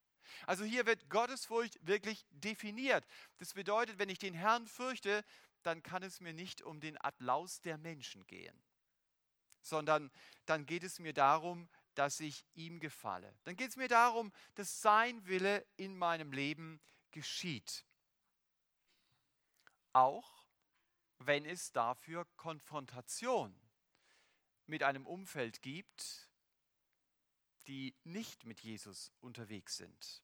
Also 0.47 0.64
hier 0.64 0.87
wird 0.87 1.09
Gottesfurcht 1.11 1.78
wirklich 1.87 2.26
definiert. 2.30 3.06
Das 3.38 3.54
bedeutet, 3.54 3.99
wenn 3.99 4.09
ich 4.09 4.18
den 4.18 4.35
Herrn 4.35 4.66
fürchte, 4.66 5.25
dann 5.62 5.83
kann 5.83 6.02
es 6.02 6.21
mir 6.21 6.33
nicht 6.33 6.62
um 6.62 6.80
den 6.80 6.97
Applaus 6.99 7.61
der 7.61 7.78
Menschen 7.78 8.26
gehen, 8.26 8.62
sondern 9.62 10.11
dann 10.45 10.64
geht 10.66 10.85
es 10.85 10.99
mir 10.99 11.12
darum, 11.12 11.68
dass 11.95 12.21
ich 12.21 12.45
ihm 12.54 12.78
gefalle. 12.78 13.35
Dann 13.45 13.56
geht 13.56 13.71
es 13.71 13.76
mir 13.76 13.88
darum, 13.88 14.33
dass 14.54 14.80
sein 14.80 15.26
Wille 15.26 15.66
in 15.76 15.97
meinem 15.97 16.33
Leben 16.33 16.80
geschieht. 17.11 17.85
Auch 19.92 20.47
wenn 21.18 21.45
es 21.47 21.73
dafür 21.73 22.26
Konfrontation 22.37 23.59
mit 24.66 24.83
einem 24.83 25.06
Umfeld 25.06 25.62
gibt, 25.62 26.25
die 27.68 27.94
nicht 28.04 28.44
mit 28.44 28.61
Jesus 28.61 29.12
unterwegs 29.20 29.76
sind. 29.76 30.23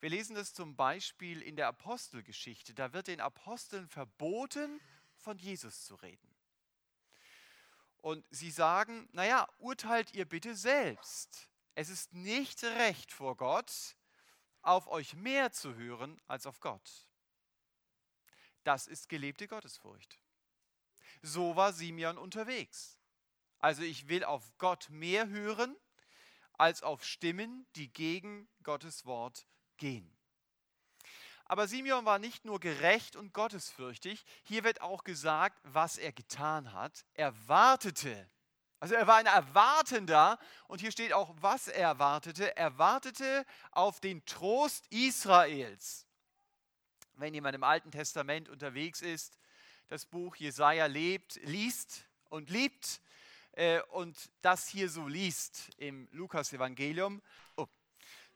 Wir 0.00 0.10
lesen 0.10 0.36
das 0.36 0.54
zum 0.54 0.76
Beispiel 0.76 1.42
in 1.42 1.56
der 1.56 1.66
Apostelgeschichte. 1.68 2.72
Da 2.74 2.92
wird 2.92 3.08
den 3.08 3.20
Aposteln 3.20 3.88
verboten, 3.88 4.80
von 5.16 5.38
Jesus 5.38 5.84
zu 5.84 5.96
reden. 5.96 6.34
Und 7.98 8.24
sie 8.30 8.52
sagen, 8.52 9.08
naja, 9.12 9.48
urteilt 9.58 10.14
ihr 10.14 10.24
bitte 10.24 10.54
selbst. 10.54 11.50
Es 11.74 11.88
ist 11.88 12.12
nicht 12.12 12.62
recht 12.62 13.12
vor 13.12 13.36
Gott, 13.36 13.96
auf 14.62 14.86
euch 14.86 15.14
mehr 15.14 15.52
zu 15.52 15.74
hören 15.74 16.20
als 16.26 16.46
auf 16.46 16.60
Gott. 16.60 17.08
Das 18.62 18.86
ist 18.86 19.08
gelebte 19.08 19.48
Gottesfurcht. 19.48 20.18
So 21.22 21.56
war 21.56 21.72
Simeon 21.72 22.18
unterwegs. 22.18 22.98
Also 23.58 23.82
ich 23.82 24.08
will 24.08 24.24
auf 24.24 24.56
Gott 24.58 24.88
mehr 24.90 25.28
hören 25.28 25.76
als 26.58 26.82
auf 26.82 27.04
Stimmen, 27.04 27.66
die 27.76 27.92
gegen 27.92 28.48
Gottes 28.62 29.06
Wort 29.06 29.46
gehen. 29.76 30.14
Aber 31.46 31.66
Simeon 31.66 32.04
war 32.04 32.18
nicht 32.18 32.44
nur 32.44 32.60
gerecht 32.60 33.16
und 33.16 33.32
gottesfürchtig, 33.32 34.24
hier 34.42 34.64
wird 34.64 34.82
auch 34.82 35.02
gesagt, 35.02 35.58
was 35.62 35.96
er 35.96 36.12
getan 36.12 36.74
hat. 36.74 37.06
Er 37.14 37.32
wartete. 37.48 38.28
Also 38.80 38.94
er 38.94 39.06
war 39.06 39.16
ein 39.16 39.26
Erwartender 39.26 40.38
und 40.68 40.80
hier 40.80 40.92
steht 40.92 41.12
auch, 41.12 41.34
was 41.40 41.66
er 41.66 41.82
erwartete. 41.82 42.54
Er 42.56 42.76
wartete 42.78 43.46
auf 43.72 43.98
den 43.98 44.24
Trost 44.26 44.86
Israels. 44.88 46.06
Wenn 47.14 47.34
jemand 47.34 47.56
im 47.56 47.64
Alten 47.64 47.90
Testament 47.90 48.48
unterwegs 48.48 49.00
ist, 49.00 49.38
das 49.88 50.04
Buch 50.04 50.36
Jesaja 50.36 50.86
lebt, 50.86 51.36
liest 51.44 52.04
und 52.28 52.50
liebt 52.50 53.00
äh, 53.52 53.80
und 53.90 54.30
das 54.42 54.68
hier 54.68 54.88
so 54.88 55.06
liest 55.06 55.70
im 55.76 56.08
Lukas-Evangelium, 56.12 57.22
oh, 57.56 57.66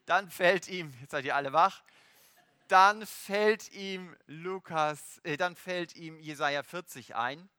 dann 0.06 0.30
fällt 0.30 0.68
ihm, 0.68 0.92
jetzt 1.00 1.12
seid 1.12 1.24
ihr 1.24 1.36
alle 1.36 1.52
wach, 1.52 1.82
dann 2.68 3.06
fällt 3.06 3.70
ihm 3.72 4.16
Lukas, 4.26 5.20
äh, 5.24 5.36
dann 5.36 5.56
fällt 5.56 5.94
ihm 5.94 6.18
Jesaja 6.20 6.62
40 6.62 7.14
ein. 7.14 7.50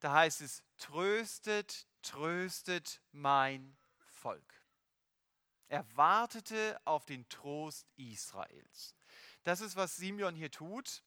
Da 0.00 0.12
heißt 0.12 0.42
es: 0.42 0.62
Tröstet, 0.76 1.86
tröstet 2.02 3.00
mein 3.12 3.76
Volk. 3.96 4.62
Er 5.68 5.84
wartete 5.96 6.80
auf 6.84 7.04
den 7.06 7.28
Trost 7.28 7.86
Israels. 7.96 8.94
Das 9.44 9.60
ist, 9.60 9.76
was 9.76 9.96
Simeon 9.96 10.34
hier 10.34 10.50
tut. 10.50 11.02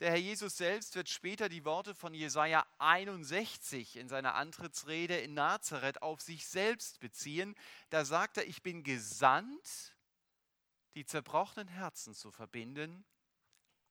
Der 0.00 0.10
Herr 0.10 0.18
Jesus 0.18 0.58
selbst 0.58 0.94
wird 0.94 1.08
später 1.08 1.48
die 1.48 1.64
Worte 1.64 1.94
von 1.94 2.12
Jesaja 2.12 2.66
61 2.78 3.96
in 3.96 4.08
seiner 4.08 4.34
Antrittsrede 4.34 5.16
in 5.16 5.32
Nazareth 5.32 6.02
auf 6.02 6.20
sich 6.20 6.46
selbst 6.46 7.00
beziehen. 7.00 7.54
Da 7.88 8.04
sagt 8.04 8.36
er: 8.36 8.46
Ich 8.46 8.62
bin 8.62 8.82
gesandt, 8.82 9.96
die 10.94 11.06
zerbrochenen 11.06 11.68
Herzen 11.68 12.14
zu 12.14 12.30
verbinden, 12.30 13.06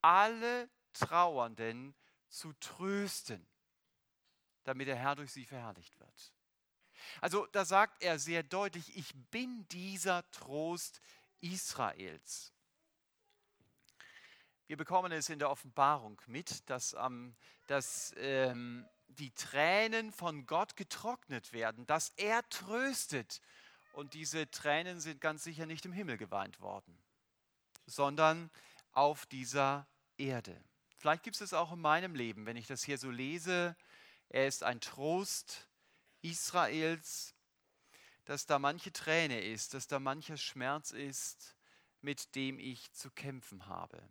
alle 0.02 0.70
Trauernden 0.94 1.96
zu 2.30 2.54
trösten, 2.54 3.46
damit 4.64 4.88
der 4.88 4.98
Herr 4.98 5.16
durch 5.16 5.32
sie 5.32 5.46
verherrlicht 5.46 6.00
wird. 6.00 6.34
Also 7.22 7.48
da 7.48 7.66
sagt 7.66 8.04
er 8.04 8.20
sehr 8.20 8.44
deutlich, 8.44 8.96
ich 8.96 9.14
bin 9.32 9.68
dieser 9.70 10.30
Trost 10.32 11.02
Israels. 11.42 12.55
Wir 14.68 14.78
bekommen 14.78 15.12
es 15.12 15.30
in 15.30 15.40
der 15.40 15.50
Offenbarung 15.50 16.20
mit, 16.26 16.68
dass, 16.70 16.96
ähm, 17.00 17.36
dass 17.68 18.14
ähm, 18.18 18.88
die 19.08 19.32
Tränen 19.32 20.12
von 20.12 20.48
Gott 20.48 20.76
getrocknet 20.76 21.54
werden, 21.54 21.86
dass 21.86 22.10
er 22.18 22.48
tröstet 22.50 23.42
und 23.94 24.14
diese 24.14 24.50
Tränen 24.50 25.00
sind 25.00 25.22
ganz 25.22 25.44
sicher 25.44 25.66
nicht 25.66 25.86
im 25.86 25.94
Himmel 25.94 26.18
geweint 26.18 26.60
worden, 26.60 26.98
sondern 27.86 28.50
auf 28.92 29.26
dieser 29.28 29.88
Erde. 30.18 30.62
Vielleicht 30.98 31.24
gibt 31.24 31.36
es 31.36 31.42
es 31.42 31.54
auch 31.54 31.72
in 31.72 31.80
meinem 31.80 32.16
Leben, 32.16 32.46
wenn 32.46 32.58
ich 32.58 32.68
das 32.68 32.84
hier 32.84 32.98
so 32.98 33.12
lese. 33.12 33.76
Er 34.30 34.48
ist 34.48 34.64
ein 34.64 34.82
Trost 34.82 35.70
Israels, 36.22 37.36
dass 38.26 38.48
da 38.48 38.58
manche 38.58 38.92
Träne 38.92 39.42
ist, 39.42 39.76
dass 39.76 39.88
da 39.88 40.00
mancher 40.00 40.38
Schmerz 40.38 40.90
ist, 40.90 41.56
mit 42.02 42.36
dem 42.36 42.58
ich 42.58 42.92
zu 42.92 43.12
kämpfen 43.12 43.68
habe. 43.68 44.02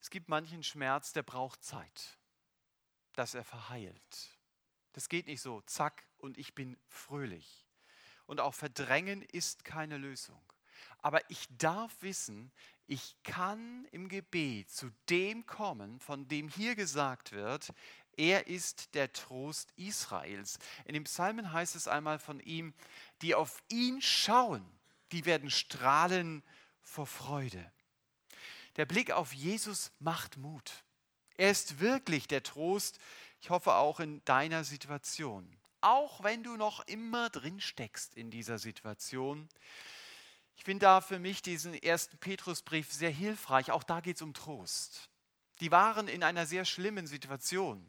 Es 0.00 0.10
gibt 0.10 0.28
manchen 0.28 0.62
Schmerz, 0.62 1.12
der 1.12 1.22
braucht 1.22 1.62
Zeit, 1.62 2.18
dass 3.14 3.34
er 3.34 3.44
verheilt. 3.44 4.38
Das 4.92 5.08
geht 5.08 5.26
nicht 5.26 5.42
so, 5.42 5.60
zack, 5.62 6.04
und 6.18 6.38
ich 6.38 6.54
bin 6.54 6.76
fröhlich. 6.88 7.66
Und 8.26 8.40
auch 8.40 8.54
verdrängen 8.54 9.22
ist 9.22 9.64
keine 9.64 9.98
Lösung. 9.98 10.40
Aber 10.98 11.28
ich 11.30 11.46
darf 11.58 11.94
wissen, 12.00 12.52
ich 12.86 13.16
kann 13.22 13.84
im 13.92 14.08
Gebet 14.08 14.70
zu 14.70 14.90
dem 15.08 15.46
kommen, 15.46 16.00
von 16.00 16.28
dem 16.28 16.48
hier 16.48 16.74
gesagt 16.74 17.32
wird, 17.32 17.72
er 18.16 18.48
ist 18.48 18.94
der 18.94 19.12
Trost 19.12 19.72
Israels. 19.76 20.58
In 20.84 20.94
dem 20.94 21.04
Psalmen 21.04 21.52
heißt 21.52 21.76
es 21.76 21.88
einmal 21.88 22.18
von 22.18 22.40
ihm, 22.40 22.74
die 23.22 23.34
auf 23.34 23.62
ihn 23.68 24.02
schauen, 24.02 24.66
die 25.12 25.24
werden 25.24 25.50
strahlen 25.50 26.42
vor 26.82 27.06
Freude. 27.06 27.72
Der 28.80 28.86
Blick 28.86 29.10
auf 29.10 29.34
Jesus 29.34 29.92
macht 29.98 30.38
Mut. 30.38 30.72
Er 31.36 31.50
ist 31.50 31.80
wirklich 31.80 32.28
der 32.28 32.42
Trost, 32.42 32.98
ich 33.42 33.50
hoffe 33.50 33.74
auch 33.74 34.00
in 34.00 34.24
deiner 34.24 34.64
Situation. 34.64 35.54
Auch 35.82 36.22
wenn 36.22 36.42
du 36.42 36.56
noch 36.56 36.80
immer 36.86 37.28
drin 37.28 37.60
steckst 37.60 38.16
in 38.16 38.30
dieser 38.30 38.58
Situation. 38.58 39.50
Ich 40.56 40.64
finde 40.64 40.86
da 40.86 41.02
für 41.02 41.18
mich 41.18 41.42
diesen 41.42 41.74
ersten 41.74 42.16
Petrusbrief 42.16 42.90
sehr 42.90 43.10
hilfreich. 43.10 43.70
Auch 43.70 43.82
da 43.82 44.00
geht 44.00 44.16
es 44.16 44.22
um 44.22 44.32
Trost. 44.32 45.10
Die 45.60 45.70
waren 45.70 46.08
in 46.08 46.22
einer 46.22 46.46
sehr 46.46 46.64
schlimmen 46.64 47.06
Situation. 47.06 47.86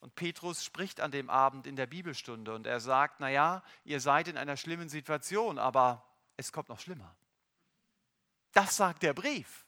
Und 0.00 0.16
Petrus 0.16 0.64
spricht 0.64 1.00
an 1.00 1.12
dem 1.12 1.30
Abend 1.30 1.64
in 1.64 1.76
der 1.76 1.86
Bibelstunde 1.86 2.52
und 2.56 2.66
er 2.66 2.80
sagt, 2.80 3.20
naja, 3.20 3.62
ihr 3.84 4.00
seid 4.00 4.26
in 4.26 4.36
einer 4.36 4.56
schlimmen 4.56 4.88
Situation, 4.88 5.60
aber 5.60 6.04
es 6.36 6.50
kommt 6.50 6.70
noch 6.70 6.80
schlimmer. 6.80 7.14
Das 8.50 8.74
sagt 8.74 9.04
der 9.04 9.14
Brief. 9.14 9.61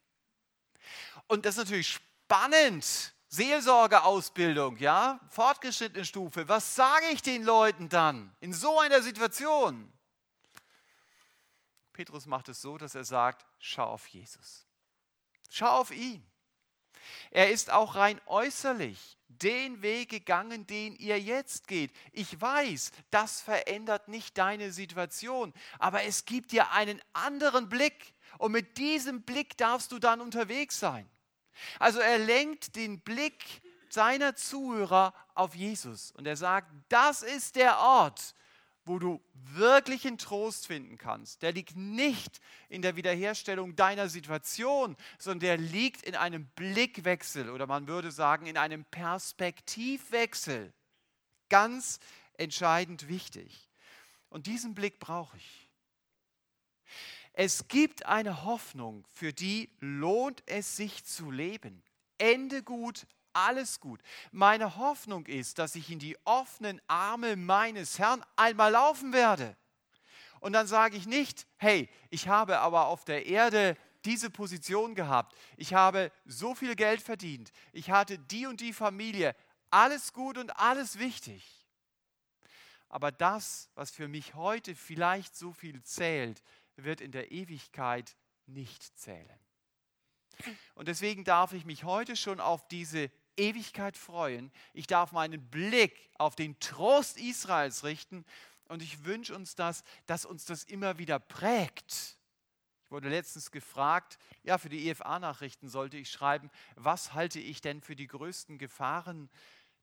Und 1.27 1.47
das 1.47 1.55
ist 1.55 1.65
natürlich 1.65 2.01
spannend, 2.25 3.15
Seelsorgeausbildung, 3.29 4.77
ja, 4.77 5.19
fortgeschrittene 5.29 6.05
Stufe. 6.05 6.49
Was 6.49 6.77
sage 6.77 7.07
ich 7.13 7.23
den 7.23 7.43
Leuten 7.43 7.89
dann 7.89 8.35
in 8.41 8.53
so 8.53 8.79
einer 8.79 9.03
Situation? 9.03 9.93
Petrus 11.93 12.27
macht 12.27 12.49
es 12.49 12.61
so, 12.61 12.79
dass 12.79 12.95
er 12.95 13.05
sagt, 13.05 13.45
schau 13.59 13.87
auf 13.87 14.07
Jesus. 14.09 14.67
Schau 15.51 15.81
auf 15.81 15.91
ihn. 15.91 16.25
Er 17.31 17.51
ist 17.51 17.71
auch 17.71 17.97
rein 17.97 18.21
äußerlich 18.27 19.19
den 19.29 19.83
Weg 19.83 20.11
gegangen, 20.11 20.67
den 20.67 20.95
ihr 20.97 21.21
jetzt 21.21 21.67
geht. 21.67 21.93
Ich 22.13 22.41
weiß, 22.41 22.93
das 23.11 23.41
verändert 23.41 24.09
nicht 24.09 24.39
deine 24.39 24.73
Situation, 24.73 25.53
aber 25.79 26.05
es 26.05 26.25
gibt 26.25 26.53
dir 26.53 26.71
einen 26.71 27.01
anderen 27.13 27.69
Blick 27.69 28.14
und 28.39 28.53
mit 28.53 28.79
diesem 28.79 29.23
Blick 29.23 29.57
darfst 29.57 29.93
du 29.93 29.99
dann 29.99 30.21
unterwegs 30.21 30.79
sein. 30.79 31.09
Also 31.79 32.01
er 32.01 32.19
lenkt 32.19 32.77
den 32.77 33.01
Blick 33.01 33.63
seiner 33.89 34.35
Zuhörer 34.35 35.15
auf 35.35 35.55
Jesus 35.55 36.11
und 36.13 36.27
er 36.27 36.37
sagt, 36.37 36.71
das 36.89 37.23
ist 37.23 37.57
der 37.57 37.79
Ort, 37.79 38.35
wo 38.85 38.99
du 38.99 39.23
wirklichen 39.33 40.19
Trost 40.19 40.67
finden 40.67 40.99
kannst. 40.99 41.43
Der 41.43 41.53
liegt 41.53 41.77
nicht 41.77 42.41
in 42.69 42.83
der 42.83 42.97
Wiederherstellung 42.97 43.77
deiner 43.77 44.09
Situation, 44.09 44.97
sondern 45.19 45.41
der 45.41 45.57
liegt 45.57 46.03
in 46.03 46.17
einem 46.17 46.47
Blickwechsel 46.55 47.51
oder 47.51 47.67
man 47.67 47.87
würde 47.89 48.11
sagen 48.11 48.47
in 48.47 48.59
einem 48.59 48.85
Perspektivwechsel. 48.85 50.73
Ganz 51.49 51.99
entscheidend 52.37 53.09
wichtig. 53.09 53.71
Und 54.29 54.47
diesen 54.47 54.75
Blick 54.75 54.99
brauche 54.99 55.37
ich. 55.37 55.71
Es 57.37 57.67
gibt 57.67 58.07
eine 58.07 58.45
Hoffnung, 58.45 59.05
für 59.13 59.33
die 59.33 59.69
lohnt 59.81 60.45
es 60.47 60.77
sich 60.77 61.05
zu 61.05 61.33
leben. 61.33 61.83
Ende 62.17 62.63
gut, 62.63 63.09
alles 63.33 63.81
gut. 63.81 64.01
Meine 64.31 64.77
Hoffnung 64.77 65.27
ist, 65.27 65.59
dass 65.59 65.75
ich 65.75 65.91
in 65.91 65.99
die 65.99 66.17
offenen 66.25 66.81
Arme 66.87 67.35
meines 67.35 67.99
Herrn 67.99 68.25
einmal 68.37 68.71
laufen 68.71 69.13
werde. 69.13 69.57
Und 70.39 70.53
dann 70.53 70.69
sage 70.69 70.97
ich 70.97 71.07
nicht, 71.07 71.47
hey, 71.57 71.89
ich 72.09 72.29
habe 72.29 72.61
aber 72.61 72.87
auf 72.87 73.05
der 73.05 73.27
Erde 73.27 73.77
diese 74.05 74.31
Position 74.31 74.95
gehabt, 74.95 75.35
ich 75.57 75.75
habe 75.75 76.13
so 76.27 76.55
viel 76.55 76.77
Geld 76.77 77.01
verdient, 77.01 77.51
ich 77.73 77.91
hatte 77.91 78.19
die 78.19 78.47
und 78.47 78.61
die 78.61 78.75
Familie, 78.75 79.35
alles 79.71 80.13
gut 80.13 80.39
und 80.39 80.51
alles 80.57 80.99
wichtig. 80.99 81.67
Aber 82.91 83.11
das, 83.11 83.71
was 83.75 83.91
für 83.91 84.07
mich 84.07 84.35
heute 84.35 84.77
vielleicht 84.77 85.35
so 85.35 85.53
viel 85.53 85.83
zählt, 85.83 86.43
wird 86.77 87.01
in 87.01 87.13
der 87.13 87.33
Ewigkeit 87.33 88.17
nicht 88.47 88.99
zählen. 88.99 89.39
Und 90.75 90.89
deswegen 90.89 91.25
darf 91.25 91.53
ich 91.53 91.65
mich 91.65 91.85
heute 91.85 92.17
schon 92.17 92.41
auf 92.41 92.67
diese 92.69 93.11
Ewigkeit 93.37 93.97
freuen. 93.97 94.53
Ich 94.73 94.87
darf 94.87 95.13
meinen 95.13 95.49
Blick 95.51 96.11
auf 96.19 96.37
den 96.37 96.59
Trost 96.61 97.19
Israels 97.19 97.85
richten 97.85 98.25
und 98.69 98.83
ich 98.83 99.05
wünsche 99.05 99.35
uns 99.35 99.55
das, 99.55 99.85
dass 100.07 100.25
uns 100.25 100.45
das 100.45 100.65
immer 100.65 100.99
wieder 100.99 101.19
prägt. 101.19 102.19
Ich 102.85 102.91
wurde 102.91 103.09
letztens 103.09 103.51
gefragt, 103.51 104.19
ja, 104.43 104.59
für 104.59 104.69
die 104.69 104.89
EFA-Nachrichten 104.89 105.69
sollte 105.69 105.97
ich 105.97 106.11
schreiben, 106.11 106.51
was 106.77 107.15
halte 107.15 107.41
ich 107.41 107.61
denn 107.61 107.81
für 107.81 107.97
die 107.97 108.07
größten 108.07 108.59
Gefahren 108.59 109.31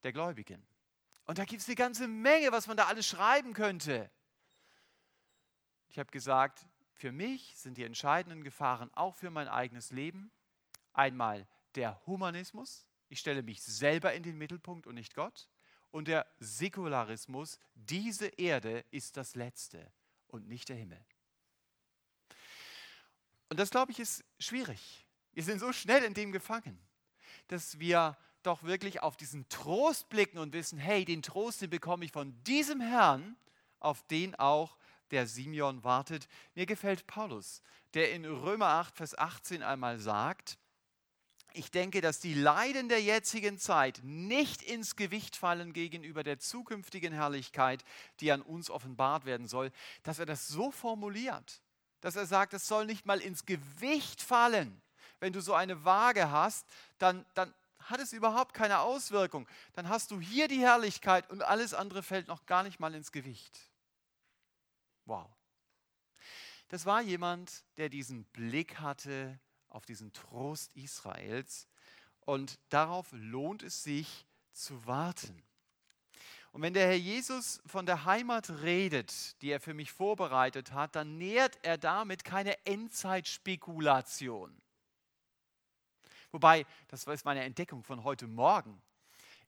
der 0.04 0.14
Gläubigen? 0.14 0.66
Und 1.26 1.38
da 1.38 1.46
gibt 1.46 1.62
es 1.62 1.68
eine 1.68 1.76
ganze 1.76 2.08
Menge, 2.08 2.52
was 2.52 2.68
man 2.68 2.78
da 2.78 2.88
alles 2.88 3.08
schreiben 3.08 3.54
könnte. 3.54 4.10
Ich 5.90 6.00
habe 6.00 6.12
gesagt, 6.12 6.66
für 7.02 7.12
mich 7.12 7.58
sind 7.58 7.80
die 7.80 7.84
entscheidenden 7.84 8.44
Gefahren 8.44 8.94
auch 8.94 9.16
für 9.16 9.32
mein 9.32 9.48
eigenes 9.48 9.90
Leben 9.90 10.32
einmal 10.94 11.48
der 11.74 12.00
Humanismus, 12.06 12.86
ich 13.10 13.20
stelle 13.20 13.42
mich 13.42 13.60
selber 13.64 14.14
in 14.14 14.22
den 14.22 14.38
Mittelpunkt 14.38 14.86
und 14.86 14.94
nicht 14.94 15.16
Gott, 15.16 15.50
und 15.90 16.08
der 16.08 16.28
Säkularismus, 16.38 17.58
diese 17.74 18.28
Erde 18.28 18.86
ist 18.92 19.18
das 19.18 19.34
Letzte 19.34 19.92
und 20.28 20.48
nicht 20.48 20.70
der 20.70 20.76
Himmel. 20.76 21.04
Und 23.50 23.60
das, 23.60 23.72
glaube 23.72 23.92
ich, 23.92 24.00
ist 24.00 24.24
schwierig. 24.38 25.06
Wir 25.34 25.44
sind 25.44 25.60
so 25.60 25.74
schnell 25.74 26.04
in 26.04 26.14
dem 26.14 26.32
gefangen, 26.32 26.80
dass 27.48 27.80
wir 27.80 28.16
doch 28.44 28.62
wirklich 28.62 29.02
auf 29.02 29.18
diesen 29.18 29.50
Trost 29.50 30.08
blicken 30.10 30.38
und 30.38 30.54
wissen, 30.54 30.78
hey, 30.78 31.04
den 31.04 31.24
Trost, 31.24 31.62
den 31.62 31.72
bekomme 31.72 32.06
ich 32.06 32.12
von 32.12 32.42
diesem 32.44 32.80
Herrn, 32.80 33.36
auf 33.80 34.04
den 34.04 34.36
auch 34.36 34.78
der 35.12 35.28
Simeon 35.28 35.84
wartet. 35.84 36.28
Mir 36.56 36.66
gefällt 36.66 37.08
Paulus, 37.08 37.62
der 37.94 38.14
in 38.14 38.26
Römer 38.26 38.68
8, 38.68 38.98
Vers 38.98 39.18
18 39.18 39.64
einmal 39.64 40.00
sagt, 40.00 40.58
ich 41.54 41.70
denke, 41.70 42.00
dass 42.00 42.20
die 42.20 42.34
Leiden 42.34 42.88
der 42.88 43.02
jetzigen 43.02 43.58
Zeit 43.58 44.00
nicht 44.04 44.62
ins 44.62 44.96
Gewicht 44.96 45.36
fallen 45.36 45.74
gegenüber 45.74 46.24
der 46.24 46.40
zukünftigen 46.40 47.14
Herrlichkeit, 47.14 47.84
die 48.20 48.32
an 48.32 48.42
uns 48.42 48.70
offenbart 48.70 49.26
werden 49.26 49.48
soll, 49.48 49.72
dass 50.04 50.20
er 50.20 50.26
das 50.26 50.48
so 50.48 50.72
formuliert, 50.72 51.62
dass 52.00 52.16
er 52.16 52.26
sagt, 52.26 52.54
es 52.54 52.68
soll 52.68 52.86
nicht 52.86 53.06
mal 53.06 53.20
ins 53.20 53.46
Gewicht 53.46 54.22
fallen. 54.22 54.82
Wenn 55.20 55.34
du 55.34 55.42
so 55.42 55.54
eine 55.54 55.84
Waage 55.84 56.32
hast, 56.32 56.66
dann, 56.98 57.26
dann 57.34 57.54
hat 57.80 58.00
es 58.00 58.14
überhaupt 58.14 58.54
keine 58.54 58.80
Auswirkung. 58.80 59.48
Dann 59.74 59.90
hast 59.90 60.12
du 60.12 60.20
hier 60.20 60.48
die 60.48 60.62
Herrlichkeit 60.62 61.30
und 61.30 61.44
alles 61.44 61.74
andere 61.74 62.02
fällt 62.02 62.28
noch 62.28 62.46
gar 62.46 62.64
nicht 62.64 62.80
mal 62.80 62.94
ins 62.96 63.12
Gewicht. 63.12 63.71
Wow. 65.12 65.30
Das 66.70 66.86
war 66.86 67.02
jemand, 67.02 67.66
der 67.76 67.90
diesen 67.90 68.24
Blick 68.28 68.80
hatte 68.80 69.42
auf 69.68 69.86
diesen 69.86 70.14
Trost 70.14 70.74
Israels 70.74 71.68
und 72.22 72.58
darauf 72.70 73.10
lohnt 73.12 73.62
es 73.62 73.84
sich 73.84 74.26
zu 74.54 74.86
warten. 74.86 75.44
Und 76.54 76.62
wenn 76.62 76.74
der 76.74 76.88
Herr 76.88 76.96
Jesus 76.96 77.62
von 77.66 77.86
der 77.86 78.06
Heimat 78.06 78.50
redet, 78.62 79.42
die 79.42 79.50
er 79.50 79.60
für 79.60 79.74
mich 79.74 79.92
vorbereitet 79.92 80.72
hat, 80.72 80.96
dann 80.96 81.18
nährt 81.18 81.60
er 81.62 81.78
damit 81.78 82.24
keine 82.24 82.66
Endzeitspekulation. 82.66 84.62
Wobei, 86.32 86.66
das 86.88 87.06
ist 87.06 87.26
meine 87.26 87.44
Entdeckung 87.44 87.84
von 87.84 88.06
heute 88.06 88.28
Morgen. 88.28 88.82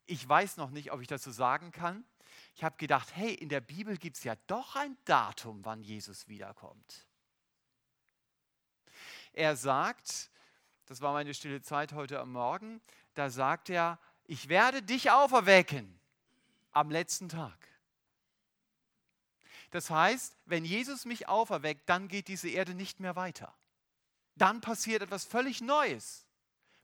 Ich 0.08 0.28
weiß 0.28 0.58
noch 0.58 0.72
nicht, 0.72 0.92
ob 0.92 1.00
ich 1.00 1.08
dazu 1.08 1.32
sagen 1.32 1.72
kann. 1.72 2.04
Ich 2.56 2.64
habe 2.64 2.78
gedacht, 2.78 3.16
hey, 3.16 3.34
in 3.34 3.50
der 3.50 3.62
Bibel 3.62 3.98
gibt 3.98 4.18
es 4.18 4.24
ja 4.24 4.36
doch 4.48 4.76
ein 4.76 4.98
Datum, 5.06 5.64
wann 5.66 5.82
Jesus 5.82 6.28
wiederkommt. 6.28 7.08
Er 9.34 9.56
sagt, 9.56 10.30
das 10.86 11.02
war 11.02 11.14
meine 11.14 11.34
stille 11.34 11.62
Zeit 11.62 11.94
heute 11.94 12.20
am 12.20 12.32
Morgen, 12.32 12.82
da 13.16 13.30
sagt 13.30 13.70
er, 13.70 14.00
ich 14.26 14.50
werde 14.50 14.82
dich 14.82 15.12
auferwecken 15.12 16.00
am 16.72 16.92
letzten 16.92 17.30
Tag. 17.30 17.68
Das 19.72 19.90
heißt, 19.90 20.38
wenn 20.46 20.66
Jesus 20.66 21.06
mich 21.06 21.28
auferweckt, 21.28 21.90
dann 21.90 22.08
geht 22.08 22.28
diese 22.28 22.50
Erde 22.50 22.76
nicht 22.76 23.00
mehr 23.00 23.16
weiter. 23.16 23.54
Dann 24.36 24.62
passiert 24.62 25.02
etwas 25.02 25.26
völlig 25.26 25.62
Neues. 25.62 26.26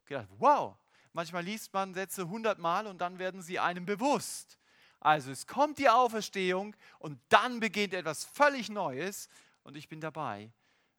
Ich 0.01 0.08
gedacht, 0.08 0.27
wow, 0.38 0.75
manchmal 1.13 1.43
liest 1.43 1.73
man 1.73 1.93
Sätze 1.93 2.28
hundertmal 2.28 2.88
und 2.88 3.00
dann 3.00 3.19
werden 3.19 3.41
sie 3.41 3.60
einem 3.60 3.86
bewusst. 3.86 4.59
Also 4.99 5.31
es 5.31 5.47
kommt 5.47 5.77
die 5.77 5.89
Auferstehung 5.89 6.75
und 6.99 7.19
dann 7.29 7.59
beginnt 7.59 7.93
etwas 7.93 8.25
völlig 8.25 8.69
Neues 8.69 9.29
und 9.63 9.77
ich 9.77 9.88
bin 9.88 10.01
dabei, 10.01 10.51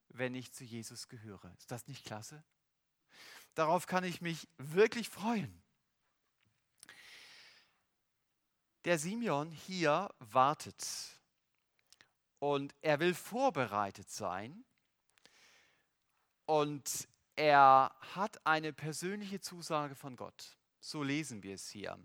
wenn 0.09 0.35
ich 0.35 0.53
zu 0.53 0.65
Jesus 0.65 1.09
gehöre. 1.09 1.53
Ist 1.59 1.71
das 1.71 1.87
nicht 1.87 2.05
klasse? 2.05 2.43
Darauf 3.55 3.87
kann 3.87 4.05
ich 4.05 4.21
mich 4.21 4.49
wirklich 4.57 5.09
freuen. 5.09 5.63
Der 8.87 8.99
Simeon 8.99 9.51
hier 9.51 10.09
wartet 10.19 10.87
und 12.39 12.75
er 12.81 12.99
will 13.01 13.15
vorbereitet 13.15 14.11
sein 14.11 14.65
und 16.47 17.07
er 17.37 17.95
hat 18.15 18.45
eine 18.47 18.73
persönliche 18.73 19.41
Zusage 19.41 19.95
von 19.95 20.17
Gott. 20.17 20.57
So 20.81 21.03
lesen 21.03 21.43
wir 21.43 21.55
es 21.55 21.69
hier. 21.69 21.99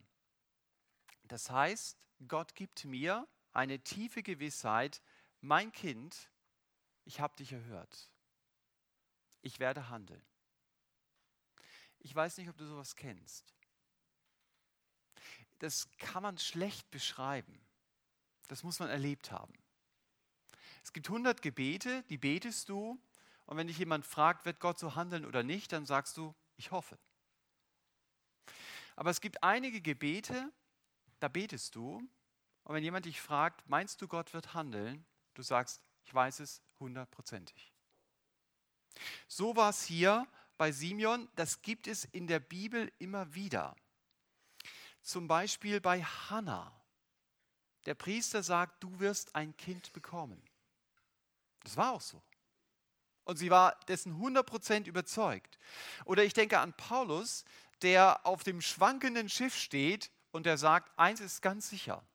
Das 1.28 1.50
heißt, 1.50 1.98
Gott 2.28 2.56
gibt 2.56 2.86
mir 2.86 3.28
eine 3.52 3.80
tiefe 3.80 4.24
Gewissheit, 4.24 5.02
mein 5.42 5.72
Kind, 5.72 6.30
ich 7.04 7.20
habe 7.20 7.36
dich 7.36 7.52
erhört. 7.52 8.12
Ich 9.42 9.60
werde 9.60 9.90
handeln. 9.90 10.26
Ich 12.00 12.14
weiß 12.14 12.38
nicht, 12.38 12.50
ob 12.50 12.58
du 12.58 12.66
sowas 12.66 12.96
kennst. 12.96 13.56
Das 15.60 15.90
kann 15.98 16.24
man 16.24 16.38
schlecht 16.38 16.90
beschreiben. 16.92 17.66
Das 18.48 18.64
muss 18.64 18.80
man 18.80 18.90
erlebt 18.90 19.32
haben. 19.32 19.54
Es 20.84 20.94
gibt 20.94 21.08
100 21.08 21.42
Gebete, 21.42 22.04
die 22.04 22.18
betest 22.18 22.70
du. 22.70 23.02
Und 23.46 23.58
wenn 23.58 23.68
dich 23.68 23.78
jemand 23.78 24.06
fragt, 24.06 24.46
wird 24.46 24.60
Gott 24.60 24.78
so 24.80 24.96
handeln 24.96 25.26
oder 25.26 25.44
nicht, 25.44 25.72
dann 25.72 25.86
sagst 25.86 26.18
du, 26.18 26.36
ich 26.58 26.72
hoffe. 26.72 26.98
Aber 28.96 29.10
es 29.10 29.22
gibt 29.22 29.44
einige 29.44 29.82
Gebete, 29.82 30.52
da 31.20 31.28
betest 31.28 31.76
du. 31.76 31.98
Und 32.64 32.76
wenn 32.76 32.84
jemand 32.84 33.06
dich 33.06 33.22
fragt, 33.22 33.68
meinst 33.70 34.02
du, 34.02 34.08
Gott 34.08 34.34
wird 34.34 34.54
handeln? 34.54 35.06
Du 35.34 35.42
sagst, 35.42 35.82
ich 36.04 36.14
weiß 36.14 36.40
es 36.40 36.62
hundertprozentig. 36.80 37.74
So 39.28 39.56
war 39.56 39.70
es 39.70 39.84
hier 39.84 40.28
bei 40.58 40.72
Simeon, 40.72 41.30
das 41.36 41.62
gibt 41.62 41.88
es 41.88 42.06
in 42.06 42.28
der 42.28 42.40
Bibel 42.40 42.92
immer 42.98 43.34
wieder. 43.36 43.76
Zum 45.02 45.28
Beispiel 45.28 45.82
bei 45.82 46.02
Hannah. 46.04 46.72
Der 47.86 47.94
Priester 47.94 48.42
sagt, 48.42 48.84
du 48.84 49.00
wirst 49.00 49.36
ein 49.36 49.56
Kind 49.58 49.94
bekommen. 49.94 50.42
Das 51.64 51.78
war 51.78 51.92
auch 51.92 52.02
so. 52.02 52.24
Und 53.26 53.38
sie 53.38 53.50
war 53.50 53.80
dessen 53.88 54.22
100% 54.22 54.88
überzeugt. 54.88 55.60
Oder 56.06 56.24
ich 56.24 56.34
denke 56.34 56.60
an 56.60 56.74
Paulus, 56.74 57.44
der 57.82 58.26
auf 58.26 58.44
dem 58.44 58.62
schwankenden 58.62 59.30
Schiff 59.30 59.56
steht 59.56 60.12
und 60.36 60.46
der 60.46 60.58
sagt, 60.58 60.92
eins 61.00 61.22
ist 61.22 61.42
ganz 61.42 61.70
sicher, 61.70 62.06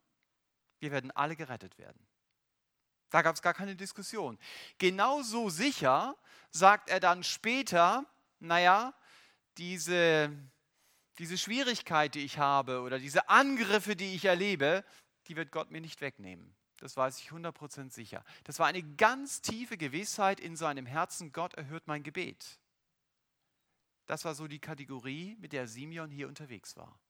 wir 0.79 0.91
werden 0.91 1.11
alle 1.11 1.37
gerettet 1.37 1.79
werden. 1.79 2.07
Da 3.09 3.23
gab 3.23 3.35
es 3.35 3.41
gar 3.41 3.55
keine 3.55 3.75
Diskussion. 3.75 4.39
Genauso 4.77 5.49
sicher 5.49 6.15
sagt 6.51 6.91
er 6.91 7.01
dann 7.01 7.25
später, 7.25 8.05
naja, 8.39 8.93
diese, 9.57 10.31
diese 11.19 11.39
Schwierigkeit, 11.39 12.15
die 12.15 12.21
ich 12.21 12.39
habe 12.39 12.83
oder 12.83 12.99
diese 12.99 13.31
Angriffe, 13.31 13.97
die 13.97 14.15
ich 14.15 14.27
erlebe, 14.27 14.85
die 15.27 15.37
wird 15.37 15.51
Gott 15.51 15.71
mir 15.71 15.81
nicht 15.81 16.03
wegnehmen. 16.03 16.55
Das 16.77 16.99
weiß 16.99 17.19
ich 17.21 17.31
100% 17.31 17.91
sicher. 17.91 18.23
Das 18.45 18.59
war 18.59 18.67
eine 18.67 18.83
ganz 18.83 19.41
tiefe 19.41 19.79
Gewissheit 19.79 20.41
in 20.41 20.57
seinem 20.57 20.85
Herzen, 20.85 21.33
Gott 21.33 21.55
erhört 21.55 21.87
mein 21.87 22.03
Gebet. 22.03 22.59
Das 24.05 24.27
war 24.27 24.35
so 24.35 24.47
die 24.47 24.61
Kategorie, 24.61 25.37
mit 25.41 25.55
der 25.55 25.67
Simeon 25.67 26.11
hier 26.11 26.29
unterwegs 26.29 26.77
war. 26.77 27.01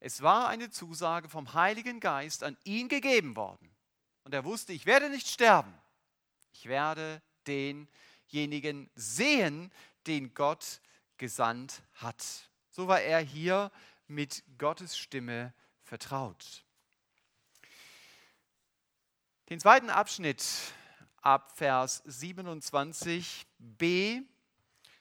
Es 0.00 0.22
war 0.22 0.48
eine 0.48 0.70
Zusage 0.70 1.28
vom 1.28 1.54
Heiligen 1.54 2.00
Geist 2.00 2.44
an 2.44 2.56
ihn 2.64 2.88
gegeben 2.88 3.36
worden. 3.36 3.70
Und 4.24 4.34
er 4.34 4.44
wusste, 4.44 4.72
ich 4.72 4.86
werde 4.86 5.10
nicht 5.10 5.28
sterben. 5.28 5.72
Ich 6.52 6.66
werde 6.66 7.22
denjenigen 7.46 8.90
sehen, 8.94 9.70
den 10.06 10.34
Gott 10.34 10.80
gesandt 11.16 11.82
hat. 11.94 12.24
So 12.70 12.88
war 12.88 13.00
er 13.00 13.20
hier 13.20 13.70
mit 14.06 14.44
Gottes 14.58 14.96
Stimme 14.96 15.54
vertraut. 15.82 16.64
Den 19.50 19.60
zweiten 19.60 19.90
Abschnitt 19.90 20.44
ab 21.20 21.52
Vers 21.56 22.04
27b, 22.06 24.22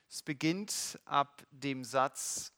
es 0.10 0.22
beginnt 0.22 1.00
ab 1.06 1.44
dem 1.52 1.84
Satz, 1.84 2.53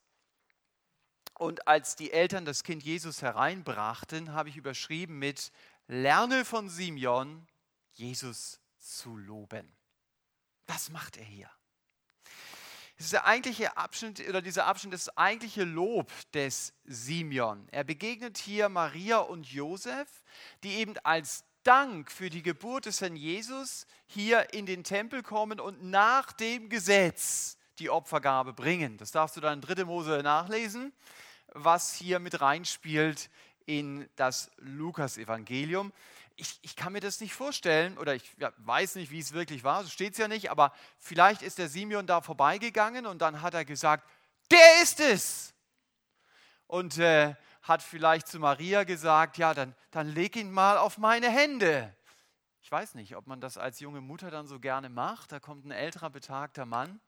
und 1.38 1.68
als 1.68 1.96
die 1.96 2.12
Eltern 2.12 2.46
das 2.46 2.64
Kind 2.64 2.84
Jesus 2.84 3.22
hereinbrachten, 3.22 4.34
habe 4.34 4.50
ich 4.50 4.58
überschrieben 4.58 5.20
mit, 5.20 5.52
lerne 5.88 6.46
von 6.46 6.70
Simeon, 6.70 7.48
Jesus 7.94 8.60
zu 8.80 9.16
loben. 9.16 9.72
Was 10.68 10.90
macht 10.90 11.18
er 11.18 11.26
hier? 11.26 11.50
Dieser 12.98 13.26
eigentliche 13.26 13.76
Abschnitt 13.76 14.28
oder 14.28 14.42
dieser 14.42 14.66
Abschnitt 14.68 14.94
ist 14.94 15.08
das 15.08 15.18
eigentliche 15.18 15.66
Lob 15.66 16.12
des 16.32 16.74
Simeon. 16.86 17.68
Er 17.72 17.84
begegnet 17.84 18.38
hier 18.38 18.70
Maria 18.70 19.18
und 19.18 19.48
Josef, 19.48 20.08
die 20.64 20.76
eben 20.76 20.98
als 21.00 21.44
Dank 21.64 22.12
für 22.12 22.30
die 22.30 22.44
Geburt 22.44 22.86
des 22.86 23.02
Herrn 23.02 23.16
Jesus 23.16 23.86
hier 24.06 24.54
in 24.54 24.66
den 24.66 24.84
Tempel 24.84 25.24
kommen 25.24 25.60
und 25.60 25.84
nach 25.84 26.32
dem 26.32 26.70
Gesetz 26.70 27.55
die 27.80 27.90
Opfergabe 27.90 28.54
bringen. 28.54 28.98
Das 28.98 29.12
darfst 29.12 29.38
du 29.38 29.42
dann 29.42 29.62
in 29.62 29.62
3. 29.62 29.86
Mose 29.86 30.22
nachlesen, 30.24 30.94
was 31.54 31.94
hier 31.94 32.20
mit 32.20 32.42
reinspielt 32.42 33.30
in 33.66 34.10
das 34.16 34.52
Lukas-Evangelium. 34.58 35.92
Ich, 36.36 36.60
ich, 36.62 36.76
kann 36.76 36.94
mir 36.94 37.00
das 37.00 37.22
nicht 37.22 37.34
vorstellen 37.34 37.98
oder 37.98 38.14
ich 38.14 38.36
ja, 38.38 38.52
weiß 38.58 38.96
nicht, 38.96 39.10
wie 39.10 39.20
es 39.20 39.32
wirklich 39.32 39.64
war, 39.64 39.84
so 39.84 39.90
steht 39.90 40.14
es 40.14 40.20
ja 40.20 40.28
nicht, 40.28 40.52
aber 40.52 40.74
vielleicht 40.98 41.42
ist 41.42 41.58
der 41.58 41.70
Simeon 41.70 42.08
da 42.08 42.22
vorbeigegangen 42.22 43.06
und 43.06 43.22
dann 43.22 43.42
hat 43.42 43.54
er 43.54 43.64
gesagt, 43.64 44.08
der 44.52 44.82
ist 44.82 45.00
es. 45.00 45.54
Und 46.68 46.98
äh, 46.98 47.36
hat 47.62 47.82
vielleicht 47.82 48.28
zu 48.28 48.40
Maria 48.40 48.84
gesagt, 48.84 49.38
ja, 49.38 49.54
dann, 49.54 49.76
dann 49.92 50.10
leg 50.10 50.36
ihn 50.36 50.52
mal 50.52 50.78
auf 50.78 50.98
meine 50.98 51.30
Hände. 51.30 51.96
Ich 52.62 52.72
weiß 52.72 52.96
nicht, 52.96 53.16
ob 53.16 53.28
man 53.28 53.40
das 53.40 53.58
als 53.58 53.80
junge 53.80 54.02
Mutter 54.02 54.30
dann 54.30 54.48
so 54.48 54.60
gerne 54.60 54.90
macht. 54.90 55.32
Da 55.32 55.40
kommt 55.40 55.66
ein 55.66 55.72
älterer, 55.72 56.10
betagter 56.10 56.66
Mann 56.66 57.00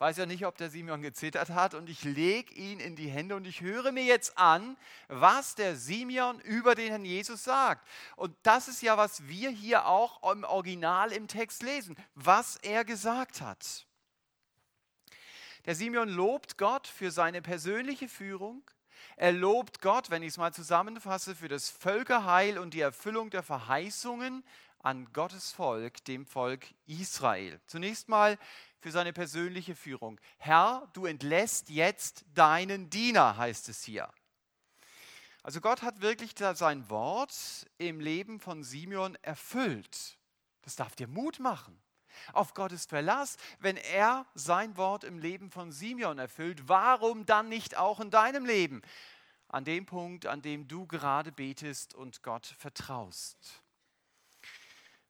weiß 0.00 0.16
ja 0.16 0.24
nicht, 0.24 0.46
ob 0.46 0.56
der 0.56 0.70
Simeon 0.70 1.02
gezittert 1.02 1.50
hat 1.50 1.74
und 1.74 1.90
ich 1.90 2.04
lege 2.04 2.54
ihn 2.54 2.80
in 2.80 2.96
die 2.96 3.10
Hände 3.10 3.36
und 3.36 3.46
ich 3.46 3.60
höre 3.60 3.92
mir 3.92 4.04
jetzt 4.04 4.38
an, 4.38 4.78
was 5.08 5.54
der 5.54 5.76
Simeon 5.76 6.40
über 6.40 6.74
den 6.74 6.88
Herrn 6.88 7.04
Jesus 7.04 7.44
sagt. 7.44 7.86
Und 8.16 8.34
das 8.42 8.66
ist 8.66 8.80
ja, 8.80 8.96
was 8.96 9.28
wir 9.28 9.50
hier 9.50 9.86
auch 9.86 10.32
im 10.32 10.44
Original 10.44 11.12
im 11.12 11.28
Text 11.28 11.62
lesen, 11.62 11.96
was 12.14 12.56
er 12.56 12.86
gesagt 12.86 13.42
hat. 13.42 13.86
Der 15.66 15.74
Simeon 15.74 16.08
lobt 16.08 16.56
Gott 16.56 16.86
für 16.86 17.10
seine 17.10 17.42
persönliche 17.42 18.08
Führung. 18.08 18.62
Er 19.16 19.32
lobt 19.32 19.82
Gott, 19.82 20.08
wenn 20.08 20.22
ich 20.22 20.30
es 20.30 20.38
mal 20.38 20.54
zusammenfasse, 20.54 21.34
für 21.34 21.48
das 21.48 21.68
Völkerheil 21.68 22.58
und 22.58 22.72
die 22.72 22.80
Erfüllung 22.80 23.28
der 23.28 23.42
Verheißungen 23.42 24.44
an 24.82 25.12
Gottes 25.12 25.52
Volk, 25.52 26.02
dem 26.06 26.24
Volk 26.24 26.66
Israel. 26.86 27.60
Zunächst 27.66 28.08
mal 28.08 28.38
für 28.80 28.90
seine 28.90 29.12
persönliche 29.12 29.76
Führung. 29.76 30.20
Herr, 30.38 30.88
du 30.94 31.06
entlässt 31.06 31.70
jetzt 31.70 32.24
deinen 32.34 32.90
Diener, 32.90 33.36
heißt 33.36 33.68
es 33.68 33.84
hier. 33.84 34.08
Also 35.42 35.60
Gott 35.60 35.82
hat 35.82 36.00
wirklich 36.02 36.34
sein 36.54 36.88
Wort 36.90 37.66
im 37.78 38.00
Leben 38.00 38.40
von 38.40 38.62
Simeon 38.62 39.16
erfüllt. 39.22 40.18
Das 40.62 40.76
darf 40.76 40.94
dir 40.96 41.08
Mut 41.08 41.38
machen. 41.38 41.80
Auf 42.32 42.54
Gottes 42.54 42.86
Verlass, 42.86 43.36
wenn 43.60 43.76
er 43.76 44.26
sein 44.34 44.76
Wort 44.76 45.04
im 45.04 45.18
Leben 45.18 45.50
von 45.50 45.72
Simeon 45.72 46.18
erfüllt, 46.18 46.68
warum 46.68 47.24
dann 47.24 47.48
nicht 47.48 47.76
auch 47.76 48.00
in 48.00 48.10
deinem 48.10 48.44
Leben? 48.44 48.82
An 49.48 49.64
dem 49.64 49.86
Punkt, 49.86 50.26
an 50.26 50.42
dem 50.42 50.68
du 50.68 50.86
gerade 50.86 51.32
betest 51.32 51.94
und 51.94 52.22
Gott 52.22 52.46
vertraust. 52.58 53.62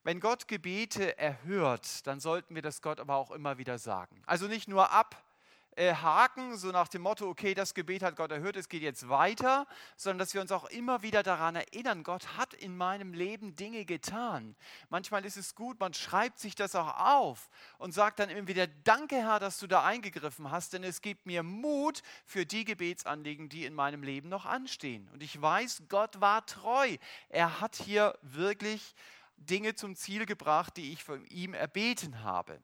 Wenn 0.03 0.19
Gott 0.19 0.49
Gebete 0.49 1.19
erhört, 1.19 2.07
dann 2.07 2.21
sollten 2.21 2.55
wir 2.55 2.63
das 2.63 2.81
Gott 2.81 3.01
aber 3.01 3.17
auch 3.17 3.31
immer 3.31 3.59
wieder 3.59 3.79
sagen. 3.79 4.23
Also 4.25 4.47
nicht 4.47 4.67
nur 4.67 4.91
abhaken, 4.91 6.57
so 6.57 6.71
nach 6.71 6.89
dem 6.89 7.03
Motto, 7.03 7.29
okay, 7.29 7.53
das 7.53 7.75
Gebet 7.75 8.03
hat 8.03 8.17
Gott 8.17 8.31
erhört, 8.31 8.57
es 8.57 8.71
geht 8.71 8.81
jetzt 8.81 9.11
weiter, 9.11 9.67
sondern 9.99 10.21
dass 10.21 10.33
wir 10.33 10.41
uns 10.41 10.53
auch 10.53 10.65
immer 10.71 11.03
wieder 11.03 11.23
daran 11.23 11.55
erinnern, 11.55 12.03
Gott 12.03 12.39
hat 12.39 12.55
in 12.55 12.79
meinem 12.79 13.13
Leben 13.13 13.57
Dinge 13.57 13.85
getan. 13.85 14.57
Manchmal 14.89 15.27
ist 15.27 15.37
es 15.37 15.55
gut, 15.55 15.79
man 15.81 15.93
schreibt 15.93 16.39
sich 16.39 16.55
das 16.55 16.75
auch 16.75 16.97
auf 16.97 17.51
und 17.77 17.93
sagt 17.93 18.21
dann 18.21 18.31
immer 18.31 18.49
wieder, 18.49 18.69
danke 18.69 19.17
Herr, 19.17 19.39
dass 19.39 19.59
du 19.59 19.67
da 19.67 19.85
eingegriffen 19.85 20.51
hast, 20.51 20.73
denn 20.73 20.83
es 20.83 21.03
gibt 21.03 21.27
mir 21.27 21.43
Mut 21.43 22.01
für 22.25 22.47
die 22.47 22.65
Gebetsanliegen, 22.65 23.51
die 23.51 23.67
in 23.67 23.75
meinem 23.75 24.03
Leben 24.03 24.31
noch 24.31 24.47
anstehen. 24.47 25.11
Und 25.13 25.23
ich 25.23 25.43
weiß, 25.43 25.83
Gott 25.91 26.23
war 26.23 26.47
treu. 26.47 26.97
Er 27.29 27.61
hat 27.61 27.77
hier 27.77 28.19
wirklich 28.23 28.95
Dinge 29.41 29.75
zum 29.75 29.97
Ziel 29.97 30.27
gebracht, 30.27 30.77
die 30.77 30.93
ich 30.93 31.03
von 31.03 31.25
ihm 31.27 31.55
erbeten 31.55 32.23
habe. 32.23 32.63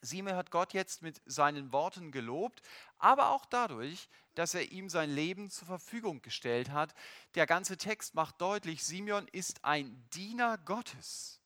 Simon 0.00 0.34
hat 0.34 0.50
Gott 0.50 0.74
jetzt 0.74 1.02
mit 1.02 1.20
seinen 1.26 1.72
Worten 1.72 2.12
gelobt, 2.12 2.62
aber 2.98 3.30
auch 3.30 3.44
dadurch, 3.46 4.08
dass 4.34 4.54
er 4.54 4.70
ihm 4.70 4.88
sein 4.88 5.10
Leben 5.10 5.50
zur 5.50 5.66
Verfügung 5.66 6.22
gestellt 6.22 6.70
hat. 6.70 6.94
Der 7.34 7.46
ganze 7.46 7.76
Text 7.76 8.14
macht 8.14 8.40
deutlich, 8.40 8.84
Simeon 8.84 9.26
ist 9.28 9.64
ein 9.64 10.08
Diener 10.14 10.58
Gottes. 10.58 11.40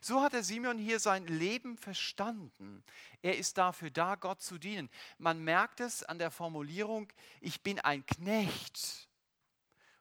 So 0.00 0.22
hat 0.22 0.32
der 0.32 0.42
Simeon 0.42 0.78
hier 0.78 0.98
sein 0.98 1.26
Leben 1.26 1.76
verstanden. 1.76 2.82
Er 3.22 3.36
ist 3.36 3.58
dafür 3.58 3.90
da, 3.90 4.14
Gott 4.14 4.40
zu 4.40 4.58
dienen. 4.58 4.90
Man 5.18 5.44
merkt 5.44 5.80
es 5.80 6.02
an 6.02 6.18
der 6.18 6.30
Formulierung, 6.30 7.12
ich 7.40 7.62
bin 7.62 7.78
ein 7.80 8.04
Knecht. 8.06 9.08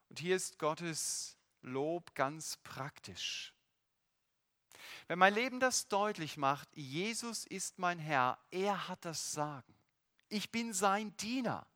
Und 0.09 0.19
hier 0.19 0.35
ist 0.35 0.59
Gottes 0.59 1.34
Lob 1.65 2.15
ganz 2.15 2.57
praktisch. 2.57 3.53
Wenn 5.07 5.19
mein 5.19 5.33
Leben 5.33 5.59
das 5.59 5.87
deutlich 5.87 6.37
macht, 6.37 6.69
Jesus 6.75 7.45
ist 7.45 7.79
mein 7.79 7.99
Herr, 7.99 8.37
er 8.51 8.87
hat 8.87 9.05
das 9.05 9.31
Sagen. 9.31 9.75
Ich 10.29 10.51
bin 10.51 10.73
sein 10.73 11.15
Diener. 11.17 11.67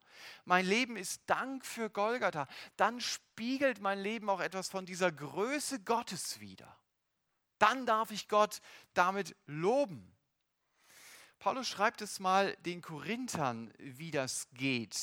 Mein 0.46 0.66
Leben 0.66 0.98
ist 0.98 1.22
Dank 1.28 1.66
für 1.66 1.90
Golgatha. 1.90 2.48
Dann 2.76 3.00
spiegelt 3.00 3.80
mein 3.80 4.00
Leben 4.00 4.30
auch 4.30 4.42
etwas 4.42 4.70
von 4.70 4.86
dieser 4.86 5.12
Größe 5.12 5.82
Gottes 5.82 6.40
wider. 6.40 6.78
Dann 7.58 7.86
darf 7.86 8.12
ich 8.12 8.28
Gott 8.28 8.62
damit 8.94 9.36
loben. 9.46 10.16
Paulus 11.40 11.68
schreibt 11.68 12.02
es 12.02 12.20
mal 12.20 12.56
den 12.58 12.82
Korinthern, 12.82 13.74
wie 13.78 14.12
das 14.12 14.48
geht, 14.54 14.98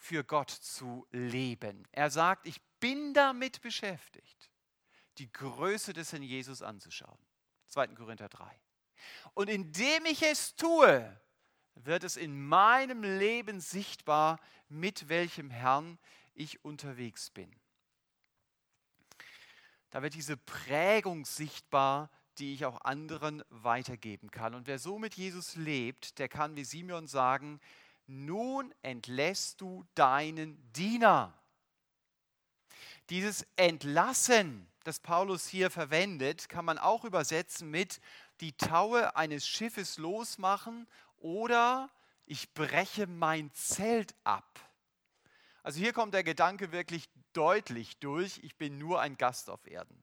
für 0.00 0.24
Gott 0.24 0.50
zu 0.50 1.06
leben. 1.10 1.86
Er 1.92 2.10
sagt, 2.10 2.46
ich 2.46 2.60
bin 2.80 3.12
damit 3.12 3.60
beschäftigt, 3.60 4.50
die 5.18 5.30
Größe 5.30 5.92
des 5.92 6.12
Herrn 6.12 6.22
Jesus 6.22 6.62
anzuschauen. 6.62 7.18
2. 7.68 7.88
Korinther 7.88 8.30
3. 8.30 8.50
Und 9.34 9.50
indem 9.50 10.06
ich 10.06 10.22
es 10.22 10.56
tue, 10.56 11.20
wird 11.74 12.02
es 12.02 12.16
in 12.16 12.46
meinem 12.46 13.02
Leben 13.02 13.60
sichtbar, 13.60 14.40
mit 14.68 15.10
welchem 15.10 15.50
Herrn 15.50 15.98
ich 16.32 16.64
unterwegs 16.64 17.28
bin. 17.28 17.54
Da 19.90 20.00
wird 20.02 20.14
diese 20.14 20.38
Prägung 20.38 21.26
sichtbar, 21.26 22.10
die 22.38 22.54
ich 22.54 22.64
auch 22.64 22.80
anderen 22.80 23.44
weitergeben 23.50 24.30
kann. 24.30 24.54
Und 24.54 24.66
wer 24.66 24.78
so 24.78 24.98
mit 24.98 25.14
Jesus 25.14 25.56
lebt, 25.56 26.18
der 26.18 26.30
kann 26.30 26.56
wie 26.56 26.64
Simeon 26.64 27.06
sagen, 27.06 27.60
nun 28.10 28.74
entlässt 28.82 29.60
du 29.60 29.86
deinen 29.94 30.72
Diener. 30.72 31.32
Dieses 33.08 33.46
Entlassen, 33.56 34.68
das 34.84 34.98
Paulus 34.98 35.46
hier 35.46 35.70
verwendet, 35.70 36.48
kann 36.48 36.64
man 36.64 36.78
auch 36.78 37.04
übersetzen 37.04 37.70
mit 37.70 38.00
die 38.40 38.52
Taue 38.52 39.16
eines 39.16 39.46
Schiffes 39.46 39.98
losmachen 39.98 40.86
oder 41.18 41.90
ich 42.26 42.52
breche 42.54 43.06
mein 43.06 43.52
Zelt 43.52 44.14
ab. 44.24 44.60
Also 45.62 45.78
hier 45.78 45.92
kommt 45.92 46.14
der 46.14 46.24
Gedanke 46.24 46.72
wirklich 46.72 47.08
deutlich 47.32 47.98
durch, 47.98 48.38
ich 48.42 48.56
bin 48.56 48.78
nur 48.78 49.00
ein 49.00 49.16
Gast 49.16 49.50
auf 49.50 49.66
Erden. 49.66 50.02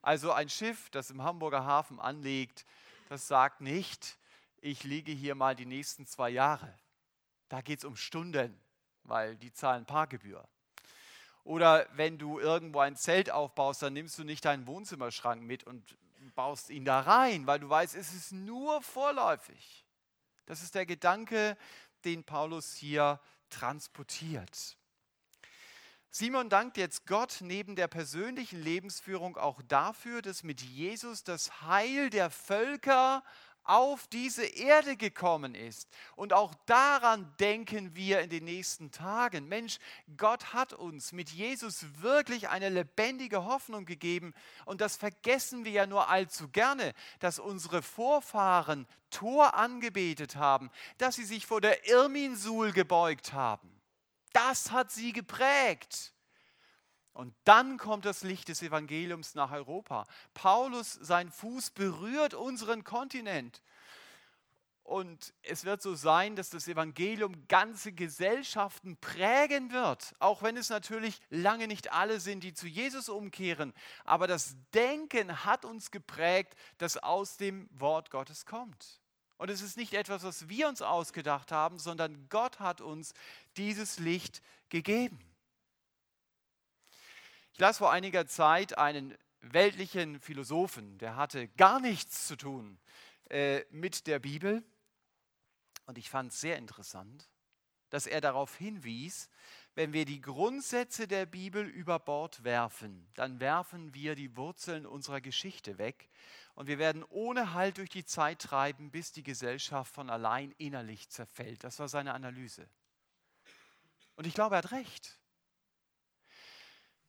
Also 0.00 0.32
ein 0.32 0.48
Schiff, 0.48 0.90
das 0.90 1.10
im 1.10 1.22
Hamburger 1.22 1.64
Hafen 1.64 2.00
anlegt, 2.00 2.66
das 3.08 3.28
sagt 3.28 3.60
nicht, 3.60 4.18
ich 4.60 4.84
liege 4.84 5.12
hier 5.12 5.34
mal 5.34 5.54
die 5.54 5.66
nächsten 5.66 6.06
zwei 6.06 6.30
Jahre. 6.30 6.72
Da 7.52 7.60
geht 7.60 7.80
es 7.80 7.84
um 7.84 7.96
Stunden, 7.96 8.58
weil 9.02 9.36
die 9.36 9.52
zahlen 9.52 9.84
Parkgebühr. 9.84 10.48
Oder 11.44 11.86
wenn 11.92 12.16
du 12.16 12.40
irgendwo 12.40 12.78
ein 12.80 12.96
Zelt 12.96 13.30
aufbaust, 13.30 13.82
dann 13.82 13.92
nimmst 13.92 14.18
du 14.18 14.24
nicht 14.24 14.46
deinen 14.46 14.66
Wohnzimmerschrank 14.66 15.42
mit 15.42 15.62
und 15.64 15.98
baust 16.34 16.70
ihn 16.70 16.86
da 16.86 17.00
rein, 17.00 17.46
weil 17.46 17.60
du 17.60 17.68
weißt, 17.68 17.94
es 17.94 18.14
ist 18.14 18.32
nur 18.32 18.80
vorläufig. 18.80 19.84
Das 20.46 20.62
ist 20.62 20.74
der 20.74 20.86
Gedanke, 20.86 21.58
den 22.06 22.24
Paulus 22.24 22.74
hier 22.74 23.20
transportiert. 23.50 24.78
Simon 26.08 26.48
dankt 26.48 26.78
jetzt 26.78 27.06
Gott 27.06 27.40
neben 27.40 27.76
der 27.76 27.88
persönlichen 27.88 28.62
Lebensführung 28.62 29.36
auch 29.36 29.60
dafür, 29.68 30.22
dass 30.22 30.42
mit 30.42 30.62
Jesus 30.62 31.22
das 31.22 31.60
Heil 31.60 32.08
der 32.08 32.30
Völker 32.30 33.22
auf 33.64 34.06
diese 34.08 34.44
Erde 34.44 34.96
gekommen 34.96 35.54
ist. 35.54 35.88
Und 36.16 36.32
auch 36.32 36.54
daran 36.66 37.32
denken 37.38 37.94
wir 37.94 38.20
in 38.20 38.30
den 38.30 38.44
nächsten 38.44 38.90
Tagen. 38.90 39.48
Mensch, 39.48 39.78
Gott 40.16 40.52
hat 40.52 40.72
uns 40.72 41.12
mit 41.12 41.30
Jesus 41.30 41.84
wirklich 42.00 42.48
eine 42.48 42.68
lebendige 42.68 43.44
Hoffnung 43.44 43.84
gegeben. 43.84 44.34
Und 44.64 44.80
das 44.80 44.96
vergessen 44.96 45.64
wir 45.64 45.72
ja 45.72 45.86
nur 45.86 46.08
allzu 46.08 46.48
gerne, 46.48 46.94
dass 47.20 47.38
unsere 47.38 47.82
Vorfahren 47.82 48.86
Tor 49.10 49.54
angebetet 49.54 50.36
haben, 50.36 50.70
dass 50.98 51.16
sie 51.16 51.24
sich 51.24 51.46
vor 51.46 51.60
der 51.60 51.86
Irminsul 51.86 52.72
gebeugt 52.72 53.32
haben. 53.32 53.70
Das 54.32 54.70
hat 54.70 54.90
sie 54.90 55.12
geprägt. 55.12 56.11
Und 57.12 57.34
dann 57.44 57.76
kommt 57.76 58.04
das 58.04 58.22
Licht 58.22 58.48
des 58.48 58.62
Evangeliums 58.62 59.34
nach 59.34 59.52
Europa. 59.52 60.06
Paulus, 60.32 60.92
sein 60.94 61.30
Fuß 61.30 61.70
berührt 61.70 62.34
unseren 62.34 62.84
Kontinent. 62.84 63.62
Und 64.84 65.32
es 65.42 65.64
wird 65.64 65.80
so 65.80 65.94
sein, 65.94 66.34
dass 66.34 66.50
das 66.50 66.66
Evangelium 66.66 67.46
ganze 67.46 67.92
Gesellschaften 67.92 68.96
prägen 68.96 69.70
wird, 69.70 70.14
auch 70.18 70.42
wenn 70.42 70.56
es 70.56 70.70
natürlich 70.70 71.20
lange 71.30 71.68
nicht 71.68 71.92
alle 71.92 72.18
sind, 72.18 72.42
die 72.42 72.52
zu 72.52 72.66
Jesus 72.66 73.08
umkehren. 73.08 73.72
Aber 74.04 74.26
das 74.26 74.56
Denken 74.74 75.44
hat 75.44 75.64
uns 75.64 75.92
geprägt, 75.92 76.54
das 76.78 76.96
aus 76.96 77.36
dem 77.36 77.68
Wort 77.72 78.10
Gottes 78.10 78.44
kommt. 78.44 79.00
Und 79.38 79.50
es 79.50 79.62
ist 79.62 79.76
nicht 79.76 79.94
etwas, 79.94 80.24
was 80.24 80.48
wir 80.48 80.68
uns 80.68 80.82
ausgedacht 80.82 81.52
haben, 81.52 81.78
sondern 81.78 82.28
Gott 82.28 82.58
hat 82.58 82.80
uns 82.80 83.14
dieses 83.56 83.98
Licht 83.98 84.42
gegeben. 84.68 85.18
Ich 87.52 87.58
las 87.58 87.78
vor 87.78 87.92
einiger 87.92 88.26
Zeit 88.26 88.78
einen 88.78 89.16
weltlichen 89.42 90.20
Philosophen, 90.20 90.96
der 90.96 91.16
hatte 91.16 91.48
gar 91.48 91.80
nichts 91.80 92.26
zu 92.26 92.36
tun 92.36 92.78
äh, 93.28 93.64
mit 93.70 94.06
der 94.06 94.18
Bibel. 94.20 94.64
Und 95.84 95.98
ich 95.98 96.08
fand 96.08 96.32
es 96.32 96.40
sehr 96.40 96.56
interessant, 96.56 97.28
dass 97.90 98.06
er 98.06 98.22
darauf 98.22 98.56
hinwies, 98.56 99.28
wenn 99.74 99.92
wir 99.92 100.06
die 100.06 100.22
Grundsätze 100.22 101.06
der 101.06 101.26
Bibel 101.26 101.66
über 101.66 101.98
Bord 101.98 102.42
werfen, 102.42 103.06
dann 103.14 103.38
werfen 103.38 103.92
wir 103.92 104.14
die 104.14 104.34
Wurzeln 104.34 104.86
unserer 104.86 105.20
Geschichte 105.20 105.76
weg 105.76 106.08
und 106.54 106.68
wir 106.68 106.78
werden 106.78 107.04
ohne 107.04 107.52
Halt 107.52 107.76
durch 107.76 107.90
die 107.90 108.06
Zeit 108.06 108.40
treiben, 108.40 108.90
bis 108.90 109.12
die 109.12 109.22
Gesellschaft 109.22 109.92
von 109.92 110.08
allein 110.08 110.52
innerlich 110.52 111.10
zerfällt. 111.10 111.64
Das 111.64 111.78
war 111.78 111.88
seine 111.88 112.14
Analyse. 112.14 112.66
Und 114.16 114.26
ich 114.26 114.32
glaube, 114.34 114.54
er 114.54 114.58
hat 114.58 114.72
recht. 114.72 115.18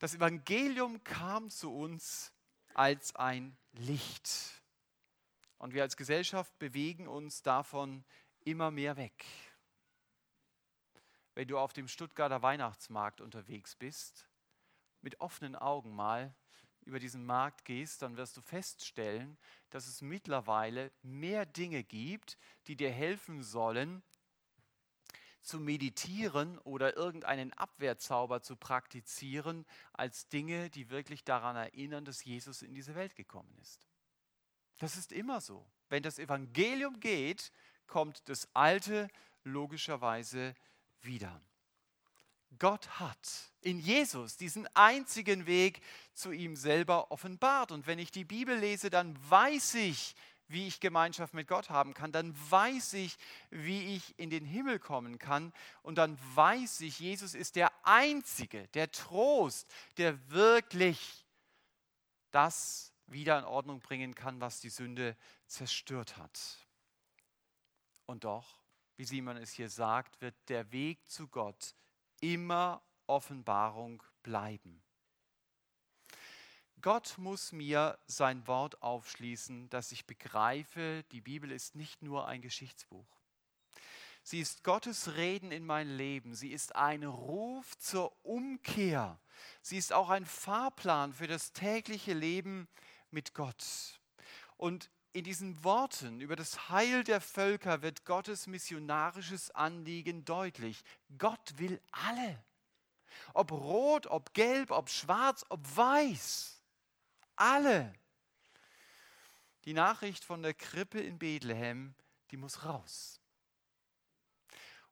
Das 0.03 0.15
Evangelium 0.15 1.01
kam 1.05 1.49
zu 1.49 1.73
uns 1.73 2.33
als 2.73 3.15
ein 3.15 3.55
Licht. 3.71 4.61
Und 5.57 5.73
wir 5.73 5.81
als 5.81 5.95
Gesellschaft 5.95 6.59
bewegen 6.59 7.07
uns 7.07 7.41
davon 7.41 8.03
immer 8.41 8.69
mehr 8.69 8.97
weg. 8.97 9.23
Wenn 11.35 11.47
du 11.47 11.57
auf 11.57 11.71
dem 11.71 11.87
Stuttgarter 11.87 12.41
Weihnachtsmarkt 12.41 13.21
unterwegs 13.21 13.77
bist, 13.77 14.27
mit 14.99 15.21
offenen 15.21 15.55
Augen 15.55 15.95
mal 15.95 16.35
über 16.81 16.99
diesen 16.99 17.25
Markt 17.25 17.63
gehst, 17.63 18.01
dann 18.01 18.17
wirst 18.17 18.35
du 18.35 18.41
feststellen, 18.41 19.37
dass 19.69 19.87
es 19.87 20.01
mittlerweile 20.01 20.91
mehr 21.01 21.45
Dinge 21.45 21.81
gibt, 21.81 22.37
die 22.67 22.75
dir 22.75 22.91
helfen 22.91 23.41
sollen, 23.41 24.03
zu 25.43 25.59
meditieren 25.59 26.57
oder 26.59 26.95
irgendeinen 26.95 27.53
Abwehrzauber 27.53 28.41
zu 28.41 28.55
praktizieren, 28.55 29.65
als 29.91 30.27
Dinge, 30.29 30.69
die 30.69 30.89
wirklich 30.89 31.23
daran 31.23 31.55
erinnern, 31.55 32.05
dass 32.05 32.23
Jesus 32.23 32.61
in 32.61 32.73
diese 32.73 32.95
Welt 32.95 33.15
gekommen 33.15 33.53
ist. 33.61 33.87
Das 34.79 34.97
ist 34.97 35.11
immer 35.11 35.41
so. 35.41 35.65
Wenn 35.89 36.03
das 36.03 36.17
Evangelium 36.17 36.99
geht, 36.99 37.51
kommt 37.87 38.27
das 38.29 38.47
Alte 38.53 39.09
logischerweise 39.43 40.55
wieder. 41.01 41.41
Gott 42.59 42.87
hat 42.99 43.51
in 43.61 43.79
Jesus 43.79 44.37
diesen 44.37 44.67
einzigen 44.75 45.45
Weg 45.45 45.81
zu 46.13 46.31
ihm 46.31 46.55
selber 46.55 47.11
offenbart. 47.11 47.71
Und 47.71 47.87
wenn 47.87 47.99
ich 47.99 48.11
die 48.11 48.25
Bibel 48.25 48.57
lese, 48.57 48.89
dann 48.89 49.17
weiß 49.29 49.75
ich, 49.75 50.15
wie 50.47 50.67
ich 50.67 50.79
Gemeinschaft 50.79 51.33
mit 51.33 51.47
Gott 51.47 51.69
haben 51.69 51.93
kann, 51.93 52.11
dann 52.11 52.35
weiß 52.51 52.93
ich, 52.93 53.17
wie 53.49 53.95
ich 53.95 54.17
in 54.19 54.29
den 54.29 54.45
Himmel 54.45 54.79
kommen 54.79 55.17
kann 55.19 55.53
und 55.81 55.97
dann 55.97 56.17
weiß 56.35 56.81
ich, 56.81 56.99
Jesus 56.99 57.33
ist 57.33 57.55
der 57.55 57.71
Einzige, 57.83 58.67
der 58.69 58.91
Trost, 58.91 59.67
der 59.97 60.29
wirklich 60.29 61.25
das 62.31 62.93
wieder 63.07 63.37
in 63.39 63.45
Ordnung 63.45 63.79
bringen 63.79 64.15
kann, 64.15 64.41
was 64.41 64.59
die 64.59 64.69
Sünde 64.69 65.15
zerstört 65.47 66.17
hat. 66.17 66.57
Und 68.05 68.23
doch, 68.23 68.59
wie 68.97 69.05
Simon 69.05 69.37
es 69.37 69.51
hier 69.51 69.69
sagt, 69.69 70.21
wird 70.21 70.35
der 70.49 70.71
Weg 70.71 71.07
zu 71.09 71.27
Gott 71.27 71.75
immer 72.21 72.81
Offenbarung 73.07 74.03
bleiben. 74.21 74.81
Gott 76.83 77.17
muss 77.17 77.53
mir 77.53 77.97
sein 78.07 78.45
Wort 78.45 78.81
aufschließen, 78.83 79.69
dass 79.69 79.93
ich 79.93 80.05
begreife, 80.05 81.05
die 81.13 81.21
Bibel 81.21 81.49
ist 81.49 81.75
nicht 81.75 82.01
nur 82.01 82.27
ein 82.27 82.41
Geschichtsbuch. 82.41 83.07
Sie 84.21 84.41
ist 84.41 84.65
Gottes 84.65 85.15
Reden 85.15 85.53
in 85.53 85.65
mein 85.65 85.87
Leben. 85.87 86.35
Sie 86.35 86.51
ist 86.51 86.75
ein 86.75 87.05
Ruf 87.05 87.77
zur 87.77 88.13
Umkehr. 88.25 89.17
Sie 89.61 89.77
ist 89.77 89.93
auch 89.93 90.09
ein 90.09 90.25
Fahrplan 90.25 91.13
für 91.13 91.27
das 91.27 91.53
tägliche 91.53 92.11
Leben 92.11 92.67
mit 93.11 93.33
Gott. 93.33 94.01
Und 94.57 94.89
in 95.13 95.23
diesen 95.23 95.63
Worten 95.63 96.19
über 96.19 96.35
das 96.35 96.67
Heil 96.67 97.05
der 97.05 97.21
Völker 97.21 97.81
wird 97.81 98.03
Gottes 98.03 98.45
missionarisches 98.45 99.51
Anliegen 99.51 100.25
deutlich. 100.25 100.83
Gott 101.17 101.53
will 101.55 101.79
alle. 101.91 102.43
Ob 103.33 103.53
rot, 103.53 104.07
ob 104.07 104.33
gelb, 104.33 104.71
ob 104.71 104.89
schwarz, 104.89 105.45
ob 105.47 105.61
weiß. 105.77 106.52
Alle. 107.35 107.93
Die 109.65 109.73
Nachricht 109.73 110.23
von 110.23 110.43
der 110.43 110.53
Krippe 110.53 110.99
in 110.99 111.17
Bethlehem, 111.17 111.95
die 112.31 112.37
muss 112.37 112.65
raus. 112.65 113.19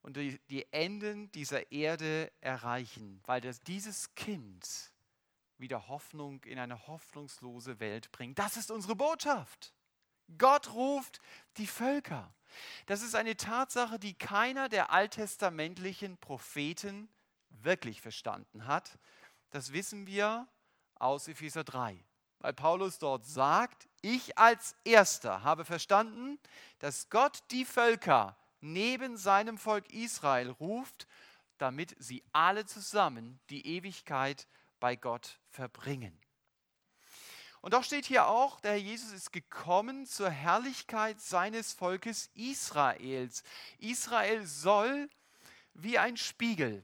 Und 0.02 0.18
die, 0.18 0.40
die 0.50 0.72
Enden 0.72 1.32
dieser 1.32 1.72
Erde 1.72 2.32
erreichen, 2.42 3.22
weil 3.26 3.42
das, 3.42 3.62
dieses 3.62 4.16
Kind 4.16 4.92
wieder 5.58 5.88
Hoffnung 5.88 6.44
in 6.46 6.58
eine 6.58 6.88
hoffnungslose 6.88 7.80
Welt 7.80 8.12
bringt. 8.12 8.40
Das 8.40 8.58
ist 8.58 8.72
unsere 8.72 8.96
Botschaft. 8.96 9.74
Gott 10.38 10.74
ruft 10.74 11.22
die 11.58 11.68
Völker. 11.68 12.34
Das 12.88 13.04
ist 13.04 13.16
eine 13.16 13.38
Tatsache, 13.38 14.00
die 14.00 14.14
keiner 14.14 14.70
der 14.70 14.92
alttestamentlichen 14.92 16.18
Propheten 16.18 17.10
wirklich 17.50 18.02
verstanden 18.02 18.66
hat. 18.66 18.98
Das 19.52 19.74
wissen 19.74 20.08
wir 20.08 20.48
aus 20.96 21.28
Epheser 21.28 21.64
3 21.64 22.04
weil 22.42 22.54
Paulus 22.54 23.00
dort 23.00 23.26
sagt, 23.26 23.88
ich 24.02 24.38
als 24.38 24.76
Erster 24.84 25.44
habe 25.44 25.64
verstanden, 25.64 26.40
dass 26.80 27.10
Gott 27.10 27.44
die 27.52 27.66
Völker 27.66 28.36
neben 28.60 29.18
seinem 29.18 29.58
Volk 29.58 29.92
Israel 29.94 30.50
ruft, 30.50 31.08
damit 31.58 31.96
sie 32.00 32.24
alle 32.32 32.66
zusammen 32.66 33.40
die 33.50 33.66
Ewigkeit 33.66 34.48
bei 34.80 34.96
Gott 34.96 35.40
verbringen. 35.50 36.20
Und 37.62 37.76
doch 37.76 37.84
steht 37.84 38.06
hier 38.06 38.26
auch, 38.26 38.60
der 38.60 38.72
Herr 38.72 38.80
Jesus 38.80 39.12
ist 39.12 39.32
gekommen 39.32 40.08
zur 40.08 40.32
Herrlichkeit 40.32 41.22
seines 41.22 41.74
Volkes 41.74 42.32
Israels. 42.34 43.44
Israel 43.78 44.48
soll 44.48 45.10
wie 45.76 46.00
ein 46.00 46.18
Spiegel 46.18 46.84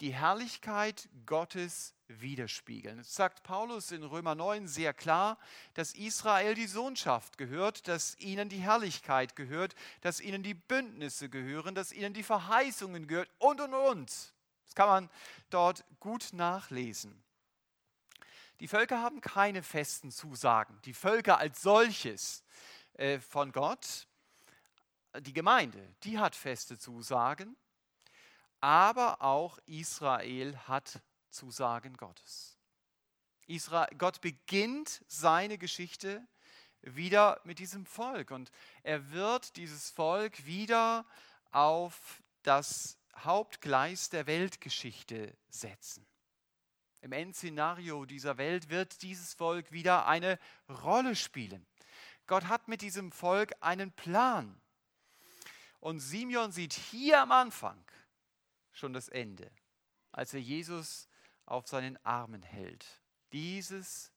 die 0.00 0.14
Herrlichkeit 0.14 1.08
Gottes 1.26 1.94
widerspiegeln. 2.20 2.98
Es 2.98 3.14
sagt 3.14 3.42
Paulus 3.42 3.90
in 3.90 4.02
Römer 4.02 4.34
9 4.34 4.68
sehr 4.68 4.92
klar, 4.92 5.38
dass 5.74 5.94
Israel 5.94 6.54
die 6.54 6.66
Sohnschaft 6.66 7.38
gehört, 7.38 7.88
dass 7.88 8.18
ihnen 8.18 8.48
die 8.48 8.58
Herrlichkeit 8.58 9.36
gehört, 9.36 9.74
dass 10.00 10.20
ihnen 10.20 10.42
die 10.42 10.54
Bündnisse 10.54 11.28
gehören, 11.28 11.74
dass 11.74 11.92
ihnen 11.92 12.12
die 12.14 12.22
Verheißungen 12.22 13.06
gehört 13.06 13.30
und, 13.38 13.60
und, 13.60 13.74
und. 13.74 14.32
Das 14.66 14.74
kann 14.74 14.88
man 14.88 15.10
dort 15.50 15.84
gut 16.00 16.32
nachlesen. 16.32 17.22
Die 18.60 18.68
Völker 18.68 19.02
haben 19.02 19.20
keine 19.20 19.62
festen 19.62 20.10
Zusagen. 20.10 20.78
Die 20.84 20.94
Völker 20.94 21.38
als 21.38 21.62
solches 21.62 22.44
äh, 22.94 23.18
von 23.18 23.52
Gott, 23.52 24.06
die 25.20 25.32
Gemeinde, 25.32 25.94
die 26.04 26.18
hat 26.18 26.36
feste 26.36 26.78
Zusagen, 26.78 27.56
aber 28.60 29.20
auch 29.20 29.58
Israel 29.66 30.56
hat 30.68 31.02
Zusagen 31.32 31.96
Gottes. 31.96 32.58
Israel, 33.46 33.88
Gott 33.98 34.20
beginnt 34.20 35.02
seine 35.08 35.58
Geschichte 35.58 36.26
wieder 36.82 37.40
mit 37.44 37.58
diesem 37.58 37.86
Volk 37.86 38.30
und 38.30 38.50
er 38.82 39.10
wird 39.10 39.56
dieses 39.56 39.90
Volk 39.90 40.46
wieder 40.46 41.04
auf 41.50 42.22
das 42.42 42.98
Hauptgleis 43.16 44.08
der 44.08 44.26
Weltgeschichte 44.26 45.36
setzen. 45.48 46.06
Im 47.00 47.12
Endszenario 47.12 48.04
dieser 48.04 48.38
Welt 48.38 48.68
wird 48.68 49.02
dieses 49.02 49.34
Volk 49.34 49.72
wieder 49.72 50.06
eine 50.06 50.38
Rolle 50.68 51.16
spielen. 51.16 51.66
Gott 52.26 52.44
hat 52.44 52.68
mit 52.68 52.80
diesem 52.80 53.10
Volk 53.10 53.52
einen 53.60 53.92
Plan. 53.92 54.60
Und 55.80 55.98
Simeon 55.98 56.52
sieht 56.52 56.74
hier 56.74 57.20
am 57.20 57.32
Anfang 57.32 57.84
schon 58.70 58.92
das 58.92 59.08
Ende, 59.08 59.50
als 60.12 60.32
er 60.32 60.40
Jesus 60.40 61.08
auf 61.46 61.66
seinen 61.66 61.96
Armen 62.04 62.42
hält. 62.42 62.86
Dieses 63.32 64.12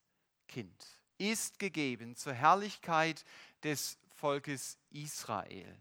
Kind 0.47 0.85
ist 1.17 1.59
gegeben 1.59 2.15
zur 2.15 2.33
Herrlichkeit 2.33 3.23
des 3.63 3.97
Volkes 4.13 4.77
Israel. 4.91 5.77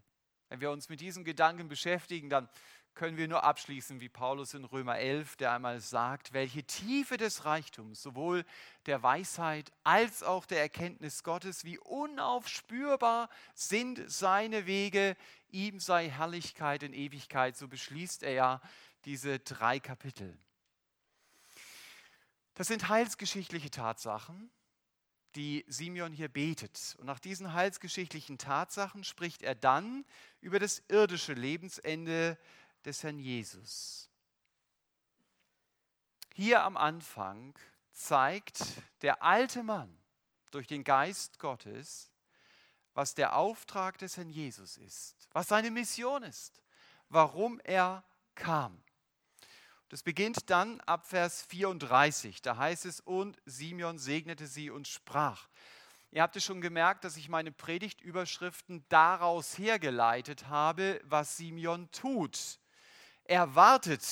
Wenn 0.48 0.60
wir 0.60 0.70
uns 0.70 0.88
mit 0.88 1.00
diesen 1.00 1.24
Gedanken 1.24 1.68
beschäftigen, 1.68 2.30
dann 2.30 2.48
können 2.94 3.16
wir 3.16 3.26
nur 3.26 3.42
abschließen, 3.42 4.00
wie 4.00 4.08
Paulus 4.08 4.54
in 4.54 4.64
Römer 4.64 4.98
11, 4.98 5.36
der 5.36 5.52
einmal 5.52 5.80
sagt, 5.80 6.32
welche 6.32 6.62
Tiefe 6.62 7.16
des 7.16 7.44
Reichtums, 7.44 8.00
sowohl 8.00 8.44
der 8.86 9.02
Weisheit 9.02 9.72
als 9.82 10.22
auch 10.22 10.46
der 10.46 10.60
Erkenntnis 10.60 11.24
Gottes, 11.24 11.64
wie 11.64 11.78
unaufspürbar 11.78 13.28
sind 13.54 14.00
seine 14.06 14.66
Wege, 14.66 15.16
ihm 15.50 15.80
sei 15.80 16.08
Herrlichkeit 16.08 16.84
in 16.84 16.92
Ewigkeit. 16.92 17.56
So 17.56 17.66
beschließt 17.66 18.22
er 18.22 18.32
ja 18.32 18.60
diese 19.04 19.40
drei 19.40 19.80
Kapitel. 19.80 20.38
Das 22.54 22.68
sind 22.68 22.88
heilsgeschichtliche 22.88 23.70
Tatsachen, 23.70 24.50
die 25.34 25.64
Simeon 25.66 26.12
hier 26.12 26.28
betet. 26.28 26.96
Und 26.98 27.06
nach 27.06 27.18
diesen 27.18 27.52
heilsgeschichtlichen 27.52 28.38
Tatsachen 28.38 29.04
spricht 29.04 29.42
er 29.42 29.54
dann 29.54 30.04
über 30.40 30.58
das 30.58 30.82
irdische 30.88 31.32
Lebensende 31.32 32.38
des 32.84 33.02
Herrn 33.02 33.18
Jesus. 33.18 34.08
Hier 36.34 36.62
am 36.62 36.76
Anfang 36.76 37.58
zeigt 37.92 38.60
der 39.02 39.22
alte 39.22 39.62
Mann 39.62 39.96
durch 40.50 40.66
den 40.66 40.84
Geist 40.84 41.38
Gottes, 41.38 42.10
was 42.92 43.14
der 43.14 43.36
Auftrag 43.36 43.98
des 43.98 44.16
Herrn 44.16 44.30
Jesus 44.30 44.76
ist, 44.76 45.28
was 45.32 45.48
seine 45.48 45.70
Mission 45.70 46.22
ist, 46.22 46.62
warum 47.08 47.60
er 47.60 48.04
kam. 48.34 48.82
Das 49.94 50.02
beginnt 50.02 50.50
dann 50.50 50.80
ab 50.80 51.06
Vers 51.06 51.42
34. 51.42 52.42
Da 52.42 52.56
heißt 52.56 52.84
es, 52.84 52.98
und 52.98 53.40
Simeon 53.46 53.96
segnete 53.96 54.48
sie 54.48 54.68
und 54.68 54.88
sprach. 54.88 55.46
Ihr 56.10 56.22
habt 56.22 56.34
es 56.34 56.42
schon 56.42 56.60
gemerkt, 56.60 57.04
dass 57.04 57.16
ich 57.16 57.28
meine 57.28 57.52
Predigtüberschriften 57.52 58.84
daraus 58.88 59.56
hergeleitet 59.56 60.48
habe, 60.48 61.00
was 61.04 61.36
Simeon 61.36 61.88
tut. 61.92 62.58
Er 63.22 63.54
wartet 63.54 64.04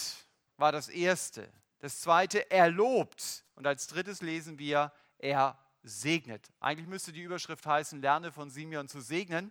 war 0.57 0.71
das 0.71 0.89
Erste. 0.89 1.53
Das 1.81 2.01
Zweite, 2.01 2.49
er 2.49 2.71
lobt. 2.71 3.45
Und 3.57 3.67
als 3.67 3.89
drittes 3.89 4.23
lesen 4.23 4.61
wir, 4.61 4.93
er 5.19 5.59
segnet. 5.83 6.49
Eigentlich 6.61 6.87
müsste 6.87 7.13
die 7.13 7.23
Überschrift 7.23 7.67
heißen, 7.67 8.01
lerne 8.01 8.31
von 8.31 8.51
Simeon 8.51 8.87
zu 8.87 9.01
segnen. 9.01 9.51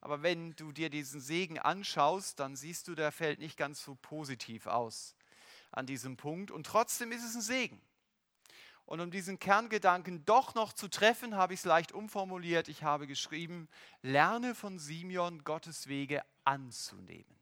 Aber 0.00 0.22
wenn 0.22 0.54
du 0.54 0.70
dir 0.70 0.88
diesen 0.88 1.20
Segen 1.20 1.58
anschaust, 1.58 2.38
dann 2.38 2.54
siehst 2.54 2.86
du, 2.86 2.94
der 2.94 3.10
fällt 3.10 3.40
nicht 3.40 3.56
ganz 3.56 3.82
so 3.82 3.96
positiv 3.96 4.68
aus 4.68 5.16
an 5.76 5.86
diesem 5.86 6.16
Punkt. 6.16 6.50
Und 6.50 6.66
trotzdem 6.66 7.12
ist 7.12 7.24
es 7.24 7.34
ein 7.34 7.42
Segen. 7.42 7.80
Und 8.86 9.00
um 9.00 9.10
diesen 9.10 9.38
Kerngedanken 9.38 10.24
doch 10.24 10.54
noch 10.54 10.72
zu 10.72 10.88
treffen, 10.88 11.36
habe 11.36 11.54
ich 11.54 11.60
es 11.60 11.64
leicht 11.64 11.92
umformuliert. 11.92 12.68
Ich 12.68 12.82
habe 12.82 13.06
geschrieben, 13.06 13.68
lerne 14.02 14.54
von 14.54 14.78
Simeon 14.78 15.42
Gottes 15.42 15.86
Wege 15.86 16.22
anzunehmen 16.44 17.34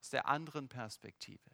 aus 0.00 0.10
der 0.10 0.28
anderen 0.28 0.68
Perspektive. 0.68 1.50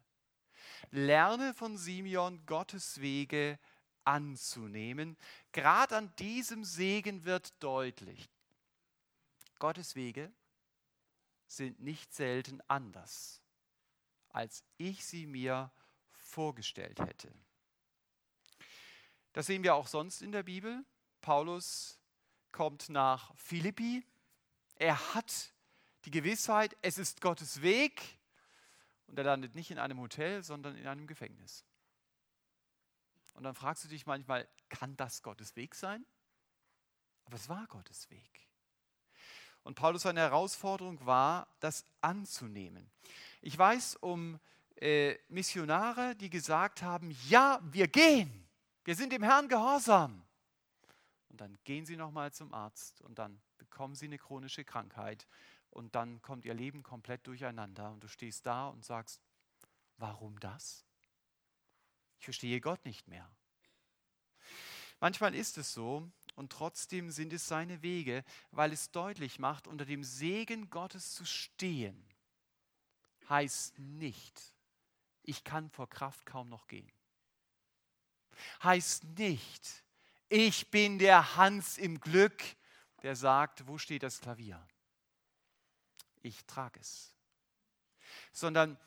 Lerne 0.91 1.55
von 1.55 1.77
Simeon 1.77 2.45
Gottes 2.47 3.01
Wege 3.01 3.59
anzunehmen. 4.05 5.17
Gerade 5.53 5.97
an 5.97 6.15
diesem 6.17 6.65
Segen 6.65 7.25
wird 7.25 7.53
deutlich, 7.63 8.29
Gottes 9.59 9.95
Wege 9.95 10.31
sind 11.47 11.81
nicht 11.81 12.13
selten 12.13 12.61
anders, 12.69 13.41
als 14.29 14.63
ich 14.77 15.05
sie 15.05 15.27
mir 15.27 15.73
vorgestellt 16.35 16.99
hätte. 16.99 17.33
Das 19.33 19.47
sehen 19.47 19.63
wir 19.63 19.75
auch 19.75 19.87
sonst 19.87 20.21
in 20.21 20.33
der 20.33 20.43
Bibel. 20.43 20.85
Paulus 21.21 21.99
kommt 22.51 22.89
nach 22.89 23.35
Philippi. 23.37 24.05
Er 24.77 25.15
hat 25.15 25.53
die 26.05 26.11
Gewissheit, 26.11 26.77
es 26.83 26.99
ist 26.99 27.21
Gottes 27.21 27.63
Weg 27.63 28.19
und 29.07 29.17
er 29.19 29.25
landet 29.25 29.55
nicht 29.55 29.71
in 29.71 29.79
einem 29.79 30.01
Hotel, 30.01 30.43
sondern 30.43 30.77
in 30.77 30.87
einem 30.87 31.07
Gefängnis. 31.07 31.65
Und 33.35 33.45
dann 33.45 33.55
fragst 33.55 33.85
du 33.85 33.89
dich 33.89 34.07
manchmal, 34.07 34.49
kann 34.69 34.97
das 34.97 35.23
Gottes 35.23 35.57
Weg 35.57 35.75
sein? 35.75 36.05
Aber 37.25 37.37
es 37.37 37.49
war 37.49 37.67
Gottes 37.69 38.11
Weg. 38.11 38.49
Und 39.63 39.77
Paulus 39.77 40.03
seine 40.03 40.21
Herausforderung 40.21 41.05
war, 41.07 41.49
das 41.61 41.85
anzunehmen. 42.01 42.91
Ich 43.41 43.57
weiß 43.57 43.97
um 43.97 44.39
äh, 44.77 45.17
Missionare, 45.29 46.15
die 46.17 46.31
gesagt 46.31 46.83
haben, 46.83 47.17
ja, 47.29 47.61
wir 47.63 47.89
gehen, 47.89 48.49
wir 48.85 48.95
sind 48.95 49.13
dem 49.13 49.23
Herrn 49.23 49.49
gehorsam. 49.49 50.25
Und 51.29 51.41
dann 51.41 51.59
gehen 51.65 51.85
sie 51.85 51.97
nochmal 51.97 52.33
zum 52.33 52.53
Arzt 52.55 53.01
und 53.01 53.19
dann 53.19 53.41
bekommen 53.59 53.95
sie 53.95 54.07
eine 54.07 54.19
chronische 54.19 54.65
Krankheit 54.65 55.27
und 55.71 55.95
dann 55.97 56.23
kommt 56.23 56.45
ihr 56.45 56.55
Leben 56.55 56.83
komplett 56.83 57.27
durcheinander 57.27 57.91
und 57.91 58.05
du 58.05 58.09
stehst 58.09 58.47
da 58.47 58.69
und 58.69 58.85
sagst, 58.85 59.21
warum 59.97 60.39
das? 60.39 60.85
Ich 62.21 62.25
verstehe 62.25 62.61
Gott 62.61 62.85
nicht 62.85 63.09
mehr. 63.09 63.29
Manchmal 65.01 65.35
ist 65.35 65.59
es 65.59 65.75
so 65.75 66.09
und 66.37 66.53
trotzdem 66.53 67.11
sind 67.11 67.33
es 67.33 67.49
seine 67.49 67.83
Wege, 67.83 68.25
weil 68.53 68.73
es 68.73 68.91
deutlich 68.91 69.39
macht, 69.39 69.67
unter 69.67 69.85
dem 69.85 70.05
Segen 70.05 70.71
Gottes 70.71 71.13
zu 71.13 71.25
stehen, 71.25 72.09
heißt 73.29 73.79
nicht, 73.79 74.54
ich 75.25 75.45
kann 75.45 75.71
vor 75.71 75.89
Kraft 75.89 76.25
kaum 76.27 76.49
noch 76.49 76.69
gehen. 76.69 76.91
Heißt 78.63 79.05
nicht, 79.05 79.85
ich 80.29 80.71
bin 80.71 80.99
der 80.99 81.37
Hans 81.37 81.79
im 81.79 82.01
Glück, 82.01 82.43
der 83.03 83.17
sagt, 83.17 83.67
wo 83.67 83.79
steht 83.79 84.03
das 84.03 84.21
Klavier? 84.21 84.65
ich 86.25 86.45
trage 86.47 86.81
es, 86.81 87.15
sondern 88.33 88.79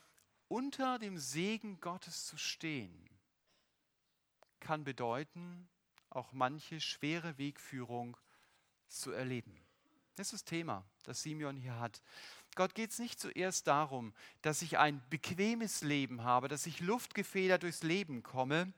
unter 0.48 0.98
dem 0.98 1.18
Segen 1.18 1.80
Gottes 1.80 2.26
zu 2.26 2.36
stehen, 2.36 3.08
kann 4.60 4.84
bedeuten, 4.84 5.68
auch 6.10 6.32
manche 6.32 6.80
schwere 6.80 7.38
Wegführung 7.38 8.16
zu 8.88 9.12
erleben. 9.12 9.64
Das 10.16 10.28
ist 10.28 10.32
das 10.32 10.44
Thema, 10.44 10.84
das 11.04 11.22
Simeon 11.22 11.56
hier 11.56 11.78
hat. 11.78 12.02
Gott 12.58 12.74
geht 12.74 12.90
es 12.90 12.98
nicht 12.98 13.20
zuerst 13.20 13.68
darum, 13.68 14.12
dass 14.42 14.62
ich 14.62 14.78
ein 14.78 15.00
bequemes 15.10 15.82
Leben 15.82 16.24
habe, 16.24 16.48
dass 16.48 16.66
ich 16.66 16.80
luftgefedert 16.80 17.62
durchs 17.62 17.84
Leben 17.84 18.24
komme. 18.24 18.72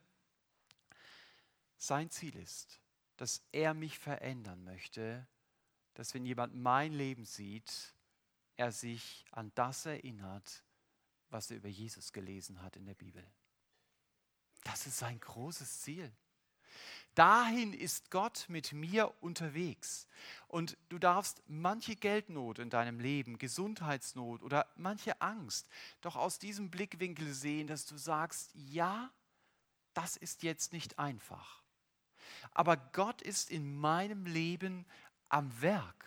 Sein 1.78 2.10
Ziel 2.10 2.36
ist, 2.36 2.78
dass 3.16 3.42
er 3.52 3.72
mich 3.72 3.98
verändern 3.98 4.64
möchte, 4.64 5.26
dass 5.94 6.12
wenn 6.12 6.26
jemand 6.26 6.54
mein 6.54 6.92
Leben 6.92 7.24
sieht, 7.24 7.94
er 8.58 8.70
sich 8.70 9.24
an 9.30 9.50
das 9.54 9.86
erinnert, 9.86 10.62
was 11.30 11.50
er 11.50 11.56
über 11.56 11.70
Jesus 11.70 12.12
gelesen 12.12 12.60
hat 12.60 12.76
in 12.76 12.84
der 12.84 12.92
Bibel. 12.92 13.26
Das 14.62 14.86
ist 14.86 14.98
sein 14.98 15.18
großes 15.18 15.80
Ziel. 15.80 16.12
Dahin 17.20 17.74
ist 17.74 18.10
Gott 18.10 18.46
mit 18.48 18.72
mir 18.72 19.12
unterwegs. 19.20 20.08
Und 20.48 20.78
du 20.88 20.98
darfst 20.98 21.42
manche 21.48 21.94
Geldnot 21.94 22.58
in 22.58 22.70
deinem 22.70 22.98
Leben, 22.98 23.36
Gesundheitsnot 23.36 24.40
oder 24.42 24.66
manche 24.74 25.20
Angst 25.20 25.68
doch 26.00 26.16
aus 26.16 26.38
diesem 26.38 26.70
Blickwinkel 26.70 27.34
sehen, 27.34 27.66
dass 27.66 27.84
du 27.84 27.98
sagst, 27.98 28.52
ja, 28.54 29.10
das 29.92 30.16
ist 30.16 30.42
jetzt 30.42 30.72
nicht 30.72 30.98
einfach. 30.98 31.62
Aber 32.52 32.78
Gott 32.78 33.20
ist 33.20 33.50
in 33.50 33.78
meinem 33.78 34.24
Leben 34.24 34.86
am 35.28 35.60
Werk. 35.60 36.06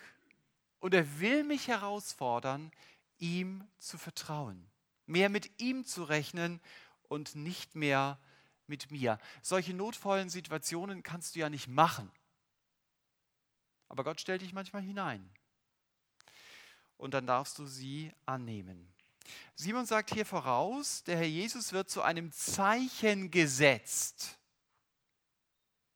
Und 0.80 0.94
er 0.94 1.20
will 1.20 1.44
mich 1.44 1.68
herausfordern, 1.68 2.72
ihm 3.18 3.64
zu 3.78 3.98
vertrauen, 3.98 4.66
mehr 5.06 5.28
mit 5.28 5.60
ihm 5.60 5.84
zu 5.84 6.02
rechnen 6.02 6.60
und 7.06 7.36
nicht 7.36 7.76
mehr 7.76 8.18
mit 8.18 8.33
mir. 8.68 9.18
Solche 9.42 9.74
notvollen 9.74 10.28
Situationen 10.28 11.02
kannst 11.02 11.34
du 11.34 11.40
ja 11.40 11.50
nicht 11.50 11.68
machen. 11.68 12.10
Aber 13.88 14.04
Gott 14.04 14.20
stellt 14.20 14.42
dich 14.42 14.52
manchmal 14.52 14.82
hinein. 14.82 15.30
Und 16.96 17.14
dann 17.14 17.26
darfst 17.26 17.58
du 17.58 17.66
sie 17.66 18.12
annehmen. 18.26 18.92
Simon 19.54 19.86
sagt 19.86 20.12
hier 20.12 20.26
voraus, 20.26 21.02
der 21.04 21.16
Herr 21.16 21.26
Jesus 21.26 21.72
wird 21.72 21.90
zu 21.90 22.02
einem 22.02 22.32
Zeichen 22.32 23.30
gesetzt. 23.30 24.38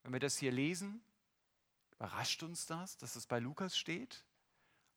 Wenn 0.03 0.13
wir 0.13 0.21
das 0.21 0.39
hier 0.39 0.53
lesen, 0.53 1.03
überrascht 1.93 2.43
uns 2.43 2.67
das, 2.67 2.97
dass 2.97 3.17
es 3.17 3.27
bei 3.27 3.39
Lukas 3.39 3.77
steht 3.77 4.25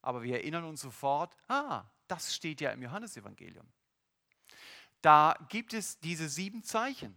aber 0.02 0.24
wir 0.24 0.36
erinnern 0.36 0.64
uns 0.64 0.82
sofort, 0.82 1.36
ah, 1.48 1.86
das 2.08 2.36
steht 2.36 2.62
ja 2.62 2.72
im 2.72 2.82
Johannesevangelium. 2.82 3.68
Da 5.02 5.36
gibt 5.50 5.74
es 5.74 6.00
diese 6.00 6.30
sieben 6.30 6.64
Zeichen. 6.64 7.16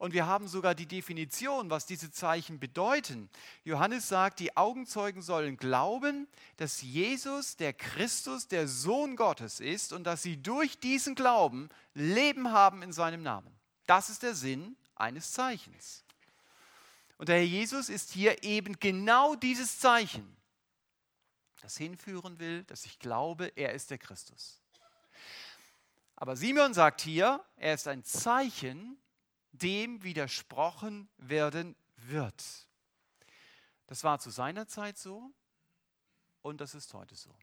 Und 0.00 0.14
wir 0.14 0.26
haben 0.26 0.48
sogar 0.48 0.74
die 0.74 0.86
Definition, 0.86 1.68
was 1.68 1.84
diese 1.84 2.10
Zeichen 2.10 2.58
bedeuten. 2.58 3.28
Johannes 3.64 4.08
sagt, 4.08 4.40
die 4.40 4.56
Augenzeugen 4.56 5.20
sollen 5.20 5.58
glauben, 5.58 6.26
dass 6.56 6.80
Jesus 6.80 7.56
der 7.56 7.74
Christus, 7.74 8.48
der 8.48 8.66
Sohn 8.66 9.14
Gottes 9.14 9.60
ist 9.60 9.92
und 9.92 10.04
dass 10.04 10.22
sie 10.22 10.42
durch 10.42 10.80
diesen 10.80 11.14
Glauben 11.14 11.68
Leben 11.92 12.50
haben 12.50 12.82
in 12.82 12.94
seinem 12.94 13.22
Namen. 13.22 13.54
Das 13.84 14.08
ist 14.08 14.22
der 14.22 14.34
Sinn 14.34 14.74
eines 14.94 15.32
Zeichens. 15.32 16.02
Und 17.18 17.28
der 17.28 17.36
Herr 17.36 17.44
Jesus 17.44 17.90
ist 17.90 18.10
hier 18.10 18.42
eben 18.42 18.80
genau 18.80 19.34
dieses 19.34 19.78
Zeichen 19.80 20.34
das 21.60 21.76
hinführen 21.76 22.38
will, 22.38 22.64
dass 22.64 22.86
ich 22.86 22.98
glaube, 22.98 23.52
er 23.54 23.72
ist 23.72 23.90
der 23.90 23.98
Christus. 23.98 24.60
Aber 26.16 26.36
Simeon 26.36 26.74
sagt 26.74 27.00
hier, 27.00 27.44
er 27.56 27.74
ist 27.74 27.88
ein 27.88 28.02
Zeichen, 28.04 28.99
dem 29.52 30.02
widersprochen 30.02 31.08
werden 31.18 31.76
wird. 31.96 32.42
Das 33.86 34.04
war 34.04 34.18
zu 34.18 34.30
seiner 34.30 34.66
Zeit 34.68 34.98
so 34.98 35.32
und 36.42 36.60
das 36.60 36.74
ist 36.74 36.94
heute 36.94 37.16
so. 37.16 37.34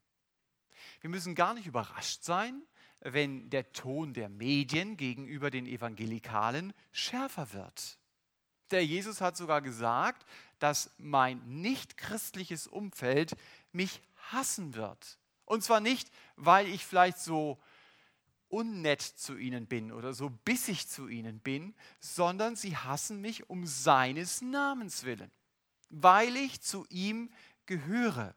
Wir 1.01 1.09
müssen 1.09 1.35
gar 1.35 1.53
nicht 1.53 1.67
überrascht 1.67 2.23
sein, 2.23 2.63
wenn 2.99 3.49
der 3.49 3.71
Ton 3.73 4.13
der 4.13 4.29
Medien 4.29 4.97
gegenüber 4.97 5.51
den 5.51 5.67
Evangelikalen 5.67 6.73
schärfer 6.91 7.53
wird. 7.53 7.97
Der 8.71 8.85
Jesus 8.85 9.21
hat 9.21 9.37
sogar 9.37 9.61
gesagt, 9.61 10.25
dass 10.59 10.91
mein 10.97 11.39
nicht 11.61 11.97
christliches 11.97 12.67
Umfeld 12.67 13.35
mich 13.71 14.01
hassen 14.31 14.75
wird. 14.75 15.19
Und 15.45 15.63
zwar 15.63 15.79
nicht, 15.79 16.11
weil 16.35 16.67
ich 16.67 16.85
vielleicht 16.85 17.19
so 17.19 17.61
unnett 18.49 19.01
zu 19.01 19.37
ihnen 19.37 19.67
bin 19.67 19.91
oder 19.91 20.13
so 20.13 20.29
bissig 20.29 20.87
zu 20.87 21.07
ihnen 21.07 21.39
bin, 21.39 21.75
sondern 21.99 22.55
sie 22.55 22.75
hassen 22.77 23.21
mich 23.21 23.49
um 23.49 23.65
seines 23.65 24.41
Namens 24.41 25.03
willen, 25.03 25.31
weil 25.89 26.35
ich 26.35 26.61
zu 26.61 26.85
ihm 26.89 27.29
gehöre. 27.65 28.35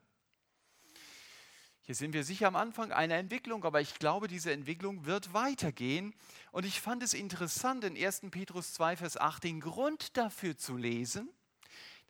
Hier 1.83 1.97
sind 1.97 2.13
wir 2.13 2.23
sicher 2.23 2.47
am 2.47 2.55
Anfang 2.55 2.93
einer 2.93 3.17
Entwicklung, 3.17 3.65
aber 3.65 3.81
ich 3.81 3.99
glaube, 3.99 4.29
diese 4.29 4.53
Entwicklung 4.53 5.07
wird 5.07 5.33
weitergehen. 5.33 6.15
Und 6.53 6.65
ich 6.65 6.81
fand 6.81 7.03
es 7.03 7.15
interessant, 7.15 7.83
in 7.83 7.97
1. 7.97 8.31
Petrus 8.31 8.75
2, 8.75 8.97
Vers 8.97 9.17
8 9.17 9.43
den 9.43 9.61
Grund 9.61 10.17
dafür 10.17 10.57
zu 10.57 10.77
lesen. 10.77 11.29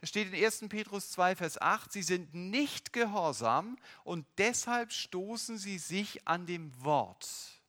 Da 0.01 0.07
steht 0.07 0.33
in 0.33 0.45
1. 0.45 0.69
Petrus 0.69 1.11
2, 1.13 1.37
Vers 1.37 1.61
8, 1.61 1.93
sie 1.93 2.03
sind 2.03 2.35
nicht 2.35 2.93
gehorsam 2.93 3.79
und 4.05 4.27
deshalb 4.37 4.93
stoßen 4.93 5.57
sie 5.57 5.79
sich 5.79 6.27
an 6.27 6.47
dem 6.47 6.73
Wort. 6.83 7.60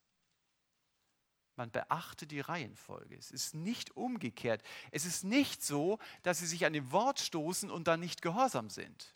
Man 1.61 1.69
beachte 1.69 2.25
die 2.25 2.39
Reihenfolge. 2.39 3.15
Es 3.15 3.29
ist 3.29 3.53
nicht 3.53 3.95
umgekehrt. 3.95 4.63
Es 4.89 5.05
ist 5.05 5.23
nicht 5.23 5.63
so, 5.63 5.99
dass 6.23 6.39
sie 6.39 6.47
sich 6.47 6.65
an 6.65 6.73
dem 6.73 6.91
Wort 6.91 7.19
stoßen 7.19 7.69
und 7.69 7.87
dann 7.87 7.99
nicht 7.99 8.21
gehorsam 8.21 8.69
sind 8.69 9.13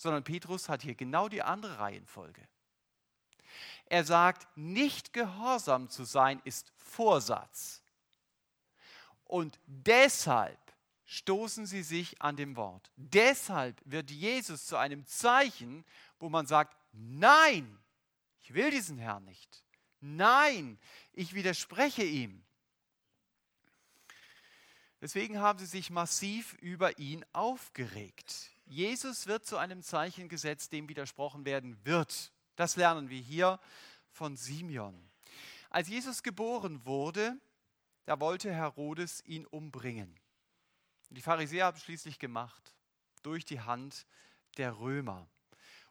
sondern 0.00 0.24
Petrus 0.24 0.70
hat 0.70 0.80
hier 0.80 0.94
genau 0.94 1.28
die 1.28 1.42
andere 1.42 1.78
Reihenfolge. 1.78 2.48
Er 3.84 4.02
sagt, 4.02 4.48
nicht 4.56 5.12
gehorsam 5.12 5.90
zu 5.90 6.04
sein 6.04 6.40
ist 6.44 6.72
Vorsatz. 6.78 7.82
Und 9.24 9.60
deshalb 9.66 10.58
stoßen 11.04 11.66
sie 11.66 11.82
sich 11.82 12.22
an 12.22 12.36
dem 12.36 12.56
Wort. 12.56 12.90
Deshalb 12.96 13.78
wird 13.84 14.10
Jesus 14.10 14.64
zu 14.64 14.78
einem 14.78 15.04
Zeichen, 15.04 15.84
wo 16.18 16.30
man 16.30 16.46
sagt, 16.46 16.74
nein, 16.92 17.78
ich 18.40 18.54
will 18.54 18.70
diesen 18.70 18.96
Herrn 18.96 19.24
nicht. 19.24 19.62
Nein, 20.00 20.78
ich 21.12 21.34
widerspreche 21.34 22.02
ihm. 22.02 22.42
Deswegen 25.00 25.38
haben 25.40 25.58
sie 25.58 25.66
sich 25.66 25.90
massiv 25.90 26.54
über 26.54 26.98
ihn 26.98 27.24
aufgeregt. 27.32 28.50
Jesus 28.66 29.26
wird 29.26 29.46
zu 29.46 29.56
einem 29.56 29.82
Zeichen 29.82 30.28
gesetzt, 30.28 30.72
dem 30.72 30.88
widersprochen 30.88 31.44
werden 31.44 31.78
wird. 31.84 32.32
Das 32.56 32.76
lernen 32.76 33.08
wir 33.08 33.20
hier 33.20 33.58
von 34.10 34.36
Simeon. 34.36 35.10
Als 35.70 35.88
Jesus 35.88 36.22
geboren 36.22 36.84
wurde, 36.84 37.38
da 38.04 38.20
wollte 38.20 38.52
Herodes 38.52 39.24
ihn 39.24 39.46
umbringen. 39.46 40.18
Die 41.08 41.22
Pharisäer 41.22 41.66
haben 41.66 41.76
es 41.76 41.82
schließlich 41.82 42.18
gemacht, 42.18 42.74
durch 43.22 43.44
die 43.44 43.60
Hand 43.60 44.06
der 44.56 44.78
Römer. 44.78 45.28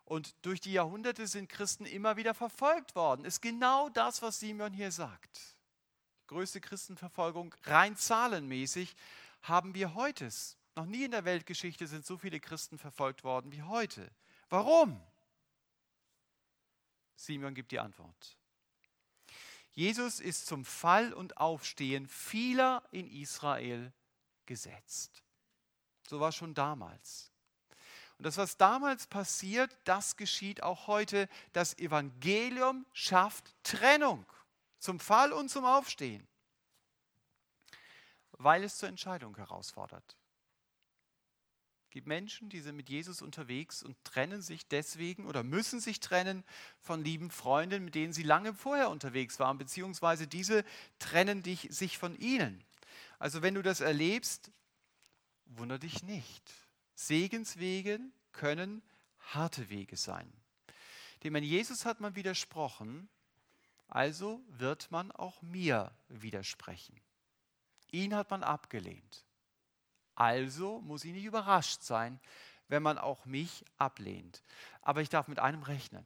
Und 0.10 0.34
durch 0.41 0.60
die 0.60 0.74
Jahrhunderte 0.74 1.28
sind 1.28 1.49
Christen 1.49 1.86
immer 1.86 2.18
wieder 2.18 2.34
verfolgt 2.34 2.95
worden. 2.95 3.26
Ist 3.26 3.43
genau 3.43 3.89
das, 3.89 4.24
was 4.24 4.39
Simeon 4.39 4.74
hier 4.74 4.91
sagt. 4.91 5.55
Größte 6.26 6.60
Christenverfolgung, 6.60 7.53
rein 7.66 7.95
zahlenmäßig, 7.95 8.95
haben 9.43 9.76
wir 9.76 9.93
heute. 9.93 10.28
Noch 10.76 10.88
nie 10.88 11.03
in 11.03 11.12
der 11.12 11.26
Weltgeschichte 11.26 11.86
sind 11.86 12.07
so 12.07 12.18
viele 12.18 12.39
Christen 12.39 12.80
verfolgt 12.80 13.24
worden 13.24 13.51
wie 13.51 13.62
heute. 13.62 14.10
Warum? 14.49 14.99
Simeon 17.16 17.53
gibt 17.53 17.72
die 17.72 17.80
Antwort. 17.80 18.36
Jesus 19.74 20.20
ist 20.20 20.47
zum 20.47 20.66
Fall 20.66 21.14
und 21.14 21.38
Aufstehen 21.38 22.07
vieler 22.07 22.82
in 22.89 23.07
Israel 23.07 23.93
gesetzt. 24.47 25.24
So 26.07 26.20
war 26.20 26.32
schon 26.32 26.55
damals. 26.55 27.28
Und 28.20 28.26
das, 28.26 28.36
was 28.36 28.57
damals 28.57 29.07
passiert, 29.07 29.74
das 29.86 30.17
geschieht 30.17 30.61
auch 30.61 30.88
heute. 30.88 31.30
Das 31.53 31.80
Evangelium 31.80 32.86
schafft 32.91 33.55
Trennung 33.63 34.26
zum 34.78 34.99
Fall 34.99 35.32
und 35.32 35.47
zum 35.47 35.63
Aufstehen, 35.63 36.28
weil 38.34 38.65
es 38.65 38.78
zur 38.78 38.89
Entscheidung 38.89 39.38
herausfordert. 39.38 40.17
Es 41.86 41.91
gibt 41.91 42.07
Menschen, 42.07 42.49
die 42.49 42.59
sind 42.59 42.76
mit 42.76 42.89
Jesus 42.89 43.22
unterwegs 43.22 43.82
und 43.82 43.95
trennen 44.03 44.41
sich 44.41 44.67
deswegen 44.67 45.26
oder 45.26 45.41
müssen 45.41 45.80
sich 45.80 46.01
trennen 46.01 46.43
von 46.82 47.01
lieben 47.01 47.32
Freunden, 47.32 47.86
mit 47.86 47.95
denen 47.95 48.11
sie 48.11 48.24
lange 48.24 48.53
vorher 48.53 48.89
unterwegs 48.89 49.39
waren, 49.39 49.57
beziehungsweise 49.57 50.28
diese 50.28 50.65
trennen 50.99 51.41
dich, 51.41 51.70
sich 51.72 51.97
von 51.97 52.17
ihnen. 52.17 52.65
Also 53.17 53.41
wenn 53.41 53.55
du 53.55 53.61
das 53.61 53.80
erlebst, 53.80 54.51
wundere 55.45 55.80
dich 55.80 56.03
nicht. 56.03 56.68
Segenswege 56.99 58.01
können 58.33 58.83
harte 59.19 59.69
Wege 59.69 59.95
sein. 59.95 60.29
Dem 61.23 61.33
an 61.33 61.43
Jesus 61.43 61.85
hat 61.85 62.01
man 62.01 62.15
widersprochen, 62.15 63.07
also 63.87 64.41
wird 64.49 64.91
man 64.91 65.09
auch 65.13 65.41
mir 65.41 65.95
widersprechen. 66.09 66.99
Ihn 67.91 68.13
hat 68.13 68.29
man 68.29 68.43
abgelehnt. 68.43 69.25
Also 70.13 70.81
muss 70.81 71.05
ich 71.05 71.13
nicht 71.13 71.23
überrascht 71.23 71.83
sein, 71.83 72.19
wenn 72.67 72.83
man 72.83 72.97
auch 72.97 73.25
mich 73.25 73.63
ablehnt. 73.77 74.43
Aber 74.81 75.01
ich 75.01 75.09
darf 75.09 75.29
mit 75.29 75.39
einem 75.39 75.63
rechnen. 75.63 76.03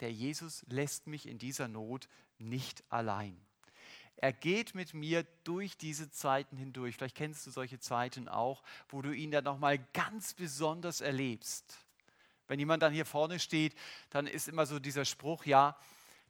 Der 0.00 0.10
Jesus 0.10 0.64
lässt 0.68 1.06
mich 1.06 1.26
in 1.26 1.38
dieser 1.38 1.68
Not 1.68 2.08
nicht 2.38 2.82
allein. 2.90 3.45
Er 4.16 4.32
geht 4.32 4.74
mit 4.74 4.94
mir 4.94 5.24
durch 5.44 5.76
diese 5.76 6.10
Zeiten 6.10 6.56
hindurch. 6.56 6.96
Vielleicht 6.96 7.16
kennst 7.16 7.46
du 7.46 7.50
solche 7.50 7.78
Zeiten 7.78 8.28
auch, 8.28 8.62
wo 8.88 9.02
du 9.02 9.12
ihn 9.12 9.30
dann 9.30 9.44
nochmal 9.44 9.78
ganz 9.92 10.32
besonders 10.32 11.00
erlebst. 11.02 11.78
Wenn 12.48 12.58
jemand 12.58 12.82
dann 12.82 12.92
hier 12.92 13.04
vorne 13.04 13.38
steht, 13.38 13.74
dann 14.10 14.26
ist 14.26 14.48
immer 14.48 14.66
so 14.66 14.78
dieser 14.78 15.04
Spruch, 15.04 15.44
ja, 15.44 15.76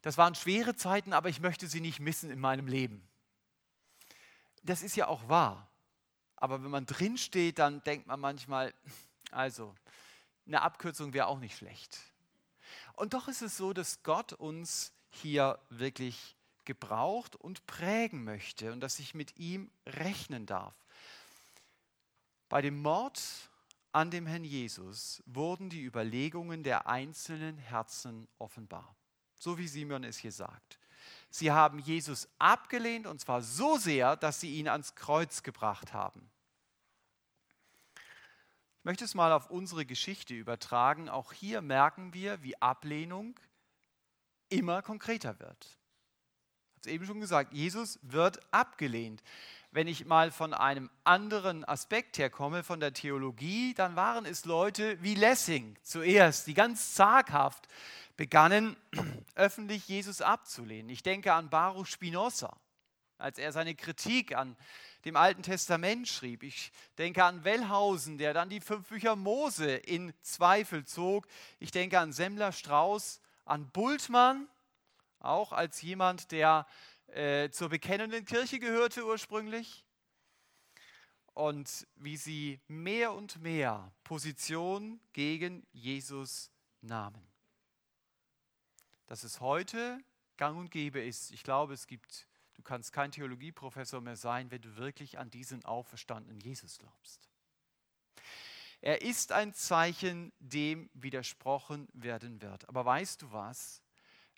das 0.01 0.17
waren 0.17 0.35
schwere 0.35 0.75
Zeiten, 0.75 1.13
aber 1.13 1.29
ich 1.29 1.39
möchte 1.39 1.67
sie 1.67 1.81
nicht 1.81 1.99
missen 1.99 2.29
in 2.29 2.39
meinem 2.39 2.67
Leben. 2.67 3.07
Das 4.63 4.81
ist 4.81 4.95
ja 4.95 5.07
auch 5.07 5.27
wahr. 5.29 5.69
Aber 6.35 6.63
wenn 6.63 6.71
man 6.71 6.85
drin 6.85 7.17
steht, 7.17 7.59
dann 7.59 7.83
denkt 7.83 8.07
man 8.07 8.19
manchmal, 8.19 8.73
also 9.31 9.75
eine 10.45 10.61
Abkürzung 10.61 11.13
wäre 11.13 11.27
auch 11.27 11.39
nicht 11.39 11.57
schlecht. 11.57 11.97
Und 12.93 13.13
doch 13.13 13.27
ist 13.27 13.41
es 13.41 13.57
so, 13.57 13.73
dass 13.73 14.03
Gott 14.03 14.33
uns 14.33 14.93
hier 15.09 15.59
wirklich 15.69 16.36
gebraucht 16.67 17.35
und 17.35 17.65
prägen 17.65 18.23
möchte 18.23 18.71
und 18.71 18.81
dass 18.81 18.99
ich 18.99 19.15
mit 19.15 19.39
ihm 19.39 19.71
rechnen 19.87 20.45
darf. 20.45 20.75
Bei 22.49 22.61
dem 22.61 22.81
Mord 22.81 23.19
an 23.93 24.11
dem 24.11 24.27
Herrn 24.27 24.43
Jesus 24.43 25.23
wurden 25.25 25.69
die 25.69 25.81
Überlegungen 25.81 26.63
der 26.63 26.87
einzelnen 26.87 27.57
Herzen 27.57 28.27
offenbar, 28.37 28.95
so 29.39 29.57
wie 29.57 29.67
Simeon 29.67 30.03
es 30.03 30.17
hier 30.17 30.31
sagt. 30.31 30.77
Sie 31.29 31.51
haben 31.51 31.79
Jesus 31.79 32.27
abgelehnt 32.37 33.07
und 33.07 33.19
zwar 33.19 33.41
so 33.41 33.77
sehr, 33.77 34.17
dass 34.17 34.39
sie 34.41 34.55
ihn 34.55 34.67
ans 34.67 34.93
Kreuz 34.93 35.43
gebracht 35.43 35.93
haben. 35.93 36.29
Ich 37.95 38.83
möchte 38.83 39.05
es 39.05 39.15
mal 39.15 39.31
auf 39.31 39.49
unsere 39.49 39.85
Geschichte 39.85 40.33
übertragen. 40.33 41.09
Auch 41.09 41.33
hier 41.33 41.61
merken 41.61 42.13
wir, 42.13 42.41
wie 42.43 42.61
Ablehnung 42.61 43.39
immer 44.49 44.81
konkreter 44.81 45.39
wird. 45.39 45.76
Habe 46.77 46.89
es 46.89 46.93
eben 46.93 47.05
schon 47.07 47.19
gesagt, 47.19 47.53
Jesus 47.53 47.97
wird 48.03 48.39
abgelehnt. 48.53 49.23
Wenn 49.71 49.87
ich 49.87 50.05
mal 50.05 50.29
von 50.29 50.53
einem 50.53 50.91
anderen 51.05 51.65
Aspekt 51.65 52.19
herkomme, 52.19 52.63
von 52.63 52.79
der 52.79 52.93
Theologie, 52.93 53.73
dann 53.73 53.95
waren 53.95 54.27
es 54.27 54.45
Leute 54.45 55.01
wie 55.01 55.15
Lessing 55.15 55.75
zuerst, 55.81 56.45
die 56.45 56.53
ganz 56.53 56.93
zaghaft 56.93 57.67
begannen, 58.15 58.77
öffentlich 59.35 59.87
Jesus 59.87 60.21
abzulehnen. 60.21 60.89
Ich 60.89 61.01
denke 61.01 61.33
an 61.33 61.49
Baruch 61.49 61.87
Spinoza, 61.87 62.55
als 63.17 63.39
er 63.39 63.51
seine 63.51 63.73
Kritik 63.73 64.35
an 64.35 64.55
dem 65.03 65.15
Alten 65.15 65.41
Testament 65.41 66.07
schrieb. 66.07 66.43
Ich 66.43 66.71
denke 66.99 67.23
an 67.23 67.43
Wellhausen, 67.43 68.19
der 68.19 68.35
dann 68.35 68.49
die 68.49 68.61
fünf 68.61 68.87
Bücher 68.89 69.15
Mose 69.15 69.77
in 69.77 70.13
Zweifel 70.21 70.85
zog. 70.85 71.25
Ich 71.57 71.71
denke 71.71 71.97
an 71.97 72.13
Semmler 72.13 72.51
Strauß, 72.51 73.19
an 73.45 73.67
Bultmann, 73.71 74.47
auch 75.19 75.51
als 75.51 75.81
jemand, 75.81 76.31
der 76.31 76.67
äh, 77.07 77.49
zur 77.49 77.69
bekennenden 77.69 78.25
Kirche 78.25 78.59
gehörte 78.59 79.05
ursprünglich. 79.05 79.85
Und 81.33 81.87
wie 81.95 82.17
sie 82.17 82.59
mehr 82.67 83.13
und 83.13 83.41
mehr 83.41 83.91
Position 84.03 84.99
gegen 85.13 85.67
Jesus 85.71 86.51
nahmen. 86.81 87.27
Das 89.05 89.23
ist 89.23 89.39
heute 89.39 89.99
gang 90.37 90.57
und 90.57 90.71
gäbe 90.71 90.99
ist. 90.99 91.31
Ich 91.31 91.43
glaube, 91.43 91.73
es 91.73 91.87
gibt, 91.87 92.27
du 92.55 92.63
kannst 92.63 92.91
kein 92.91 93.11
Theologieprofessor 93.11 94.01
mehr 94.01 94.15
sein, 94.15 94.49
wenn 94.51 94.61
du 94.61 94.77
wirklich 94.77 95.19
an 95.19 95.29
diesen 95.29 95.63
auferstandenen 95.65 96.39
Jesus 96.39 96.77
glaubst. 96.77 97.29
Er 98.81 99.01
ist 99.01 99.31
ein 99.31 99.53
Zeichen, 99.53 100.31
dem 100.39 100.89
widersprochen 100.93 101.87
werden 101.93 102.41
wird. 102.41 102.67
Aber 102.69 102.85
weißt 102.85 103.21
du 103.21 103.31
was? 103.31 103.81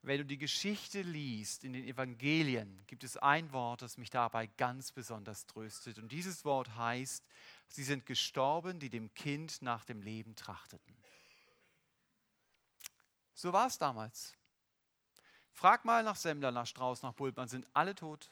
Wenn 0.01 0.19
du 0.19 0.25
die 0.25 0.37
Geschichte 0.37 1.01
liest 1.01 1.63
in 1.63 1.73
den 1.73 1.85
Evangelien, 1.85 2.81
gibt 2.87 3.03
es 3.03 3.17
ein 3.17 3.51
Wort, 3.51 3.81
das 3.81 3.97
mich 3.97 4.09
dabei 4.09 4.47
ganz 4.47 4.91
besonders 4.91 5.45
tröstet. 5.45 5.99
Und 5.99 6.11
dieses 6.11 6.45
Wort 6.45 6.75
heißt, 6.75 7.25
sie 7.67 7.83
sind 7.83 8.05
gestorben, 8.05 8.79
die 8.79 8.89
dem 8.89 9.13
Kind 9.13 9.61
nach 9.61 9.83
dem 9.83 10.01
Leben 10.01 10.35
trachteten. 10.35 10.95
So 13.33 13.51
war 13.51 13.67
es 13.67 13.77
damals. 13.77 14.35
Frag 15.51 15.83
mal 15.83 16.03
nach 16.03 16.15
Semmler, 16.15 16.51
nach 16.51 16.67
Strauß, 16.67 17.03
nach 17.03 17.13
Bultmann, 17.13 17.49
sind 17.49 17.67
alle 17.73 17.93
tot. 17.93 18.31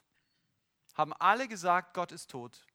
Haben 0.93 1.13
alle 1.13 1.49
gesagt, 1.49 1.93
Gott 1.93 2.13
ist 2.13 2.32
tot. 2.32 2.65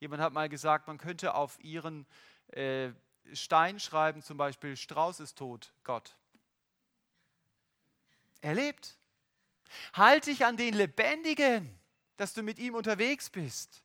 Jemand 0.00 0.20
hat 0.20 0.32
mal 0.32 0.48
gesagt, 0.48 0.88
man 0.88 0.98
könnte 0.98 1.34
auf 1.34 1.62
ihren 1.62 2.06
äh, 2.48 2.92
Stein 3.32 3.78
schreiben, 3.78 4.22
zum 4.22 4.36
Beispiel, 4.36 4.76
Strauß 4.76 5.20
ist 5.20 5.38
tot, 5.38 5.72
Gott. 5.84 6.16
Er 8.42 8.54
lebt. 8.54 8.98
Halt 9.94 10.26
dich 10.26 10.44
an 10.44 10.58
den 10.58 10.74
Lebendigen, 10.74 11.78
dass 12.16 12.34
du 12.34 12.42
mit 12.42 12.58
ihm 12.58 12.74
unterwegs 12.74 13.30
bist. 13.30 13.82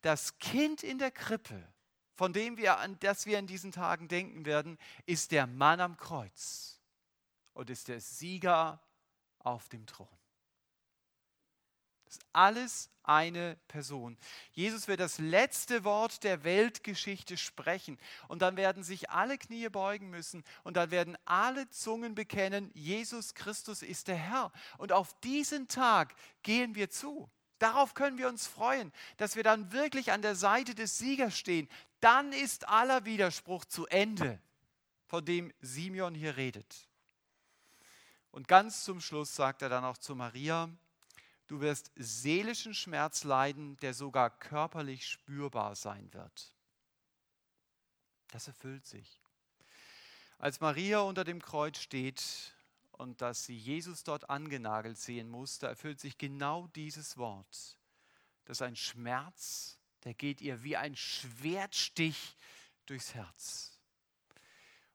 Das 0.00 0.38
Kind 0.38 0.82
in 0.82 0.98
der 0.98 1.10
Krippe, 1.10 1.62
von 2.14 2.32
dem 2.32 2.56
wir 2.56 2.78
an 2.78 2.98
das 3.00 3.26
wir 3.26 3.38
in 3.38 3.46
diesen 3.46 3.72
Tagen 3.72 4.08
denken 4.08 4.46
werden, 4.46 4.78
ist 5.04 5.32
der 5.32 5.46
Mann 5.46 5.80
am 5.80 5.96
Kreuz 5.96 6.80
und 7.52 7.68
ist 7.68 7.88
der 7.88 8.00
Sieger 8.00 8.80
auf 9.40 9.68
dem 9.68 9.86
Thron. 9.86 10.08
Das 12.04 12.16
ist 12.16 12.26
alles 12.32 12.90
eine 13.02 13.56
Person. 13.68 14.16
Jesus 14.52 14.88
wird 14.88 15.00
das 15.00 15.18
letzte 15.18 15.84
Wort 15.84 16.24
der 16.24 16.42
Weltgeschichte 16.44 17.36
sprechen 17.36 17.98
und 18.28 18.42
dann 18.42 18.56
werden 18.56 18.82
sich 18.82 19.10
alle 19.10 19.38
Knie 19.38 19.68
beugen 19.68 20.10
müssen 20.10 20.42
und 20.62 20.76
dann 20.76 20.90
werden 20.90 21.16
alle 21.24 21.68
Zungen 21.70 22.14
bekennen, 22.14 22.70
Jesus 22.74 23.34
Christus 23.34 23.82
ist 23.82 24.08
der 24.08 24.16
Herr. 24.16 24.52
Und 24.78 24.92
auf 24.92 25.18
diesen 25.20 25.68
Tag 25.68 26.14
gehen 26.42 26.74
wir 26.74 26.90
zu. 26.90 27.30
Darauf 27.58 27.94
können 27.94 28.18
wir 28.18 28.28
uns 28.28 28.46
freuen, 28.46 28.92
dass 29.16 29.36
wir 29.36 29.42
dann 29.42 29.72
wirklich 29.72 30.12
an 30.12 30.22
der 30.22 30.34
Seite 30.34 30.74
des 30.74 30.98
Siegers 30.98 31.36
stehen. 31.38 31.68
Dann 32.00 32.32
ist 32.32 32.68
aller 32.68 33.04
Widerspruch 33.04 33.64
zu 33.64 33.86
Ende, 33.86 34.40
von 35.06 35.24
dem 35.24 35.52
Simeon 35.60 36.14
hier 36.14 36.36
redet. 36.36 36.88
Und 38.30 38.48
ganz 38.48 38.82
zum 38.84 39.00
Schluss 39.00 39.34
sagt 39.34 39.62
er 39.62 39.68
dann 39.68 39.84
auch 39.84 39.96
zu 39.96 40.16
Maria, 40.16 40.68
Du 41.46 41.60
wirst 41.60 41.92
seelischen 41.96 42.74
Schmerz 42.74 43.24
leiden, 43.24 43.76
der 43.78 43.92
sogar 43.92 44.30
körperlich 44.30 45.06
spürbar 45.06 45.74
sein 45.74 46.12
wird. 46.14 46.54
Das 48.28 48.48
erfüllt 48.48 48.86
sich. 48.86 49.20
Als 50.38 50.60
Maria 50.60 51.00
unter 51.00 51.24
dem 51.24 51.40
Kreuz 51.40 51.78
steht 51.78 52.54
und 52.92 53.20
dass 53.20 53.44
sie 53.44 53.56
Jesus 53.56 54.04
dort 54.04 54.30
angenagelt 54.30 54.98
sehen 54.98 55.28
muss, 55.28 55.58
da 55.58 55.68
erfüllt 55.68 56.00
sich 56.00 56.18
genau 56.18 56.66
dieses 56.68 57.16
Wort. 57.16 57.78
Das 58.44 58.58
ist 58.58 58.62
ein 58.62 58.76
Schmerz, 58.76 59.78
der 60.04 60.14
geht 60.14 60.40
ihr 60.40 60.62
wie 60.62 60.76
ein 60.76 60.96
Schwertstich 60.96 62.36
durchs 62.86 63.14
Herz. 63.14 63.73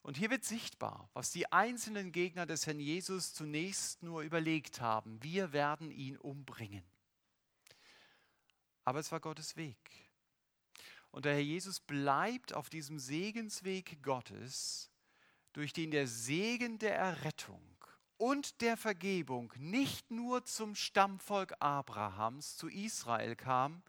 Und 0.02 0.18
hier 0.18 0.30
wird 0.30 0.46
sichtbar, 0.46 1.10
was 1.14 1.32
die 1.32 1.52
einzelnen 1.52 2.12
Gegner 2.12 2.46
des 2.46 2.66
Herrn 2.66 2.80
Jesus 2.80 3.34
zunächst 3.34 4.02
nur 4.02 4.22
überlegt 4.22 4.82
haben. 4.82 5.22
Wir 5.22 5.52
werden 5.52 5.92
ihn 5.92 6.18
umbringen. 6.18 6.84
Aber 8.86 9.00
es 9.00 9.12
war 9.12 9.20
Gottes 9.20 9.56
Weg. 9.56 9.78
Und 11.12 11.26
der 11.26 11.34
Herr 11.34 11.42
Jesus 11.42 11.80
bleibt 11.80 12.54
auf 12.54 12.70
diesem 12.70 13.00
Segensweg 13.00 14.02
Gottes, 14.04 14.90
durch 15.54 15.74
den 15.74 15.92
der 15.92 16.08
Segen 16.08 16.78
der 16.78 16.96
Errettung 16.96 17.62
und 18.18 18.62
der 18.62 18.78
Vergebung 18.78 19.54
nicht 19.58 20.12
nur 20.12 20.46
zum 20.46 20.76
Stammvolk 20.76 21.56
Abrahams, 21.60 22.58
zu 22.58 22.68
Israel 22.68 23.36
kam, 23.36 23.82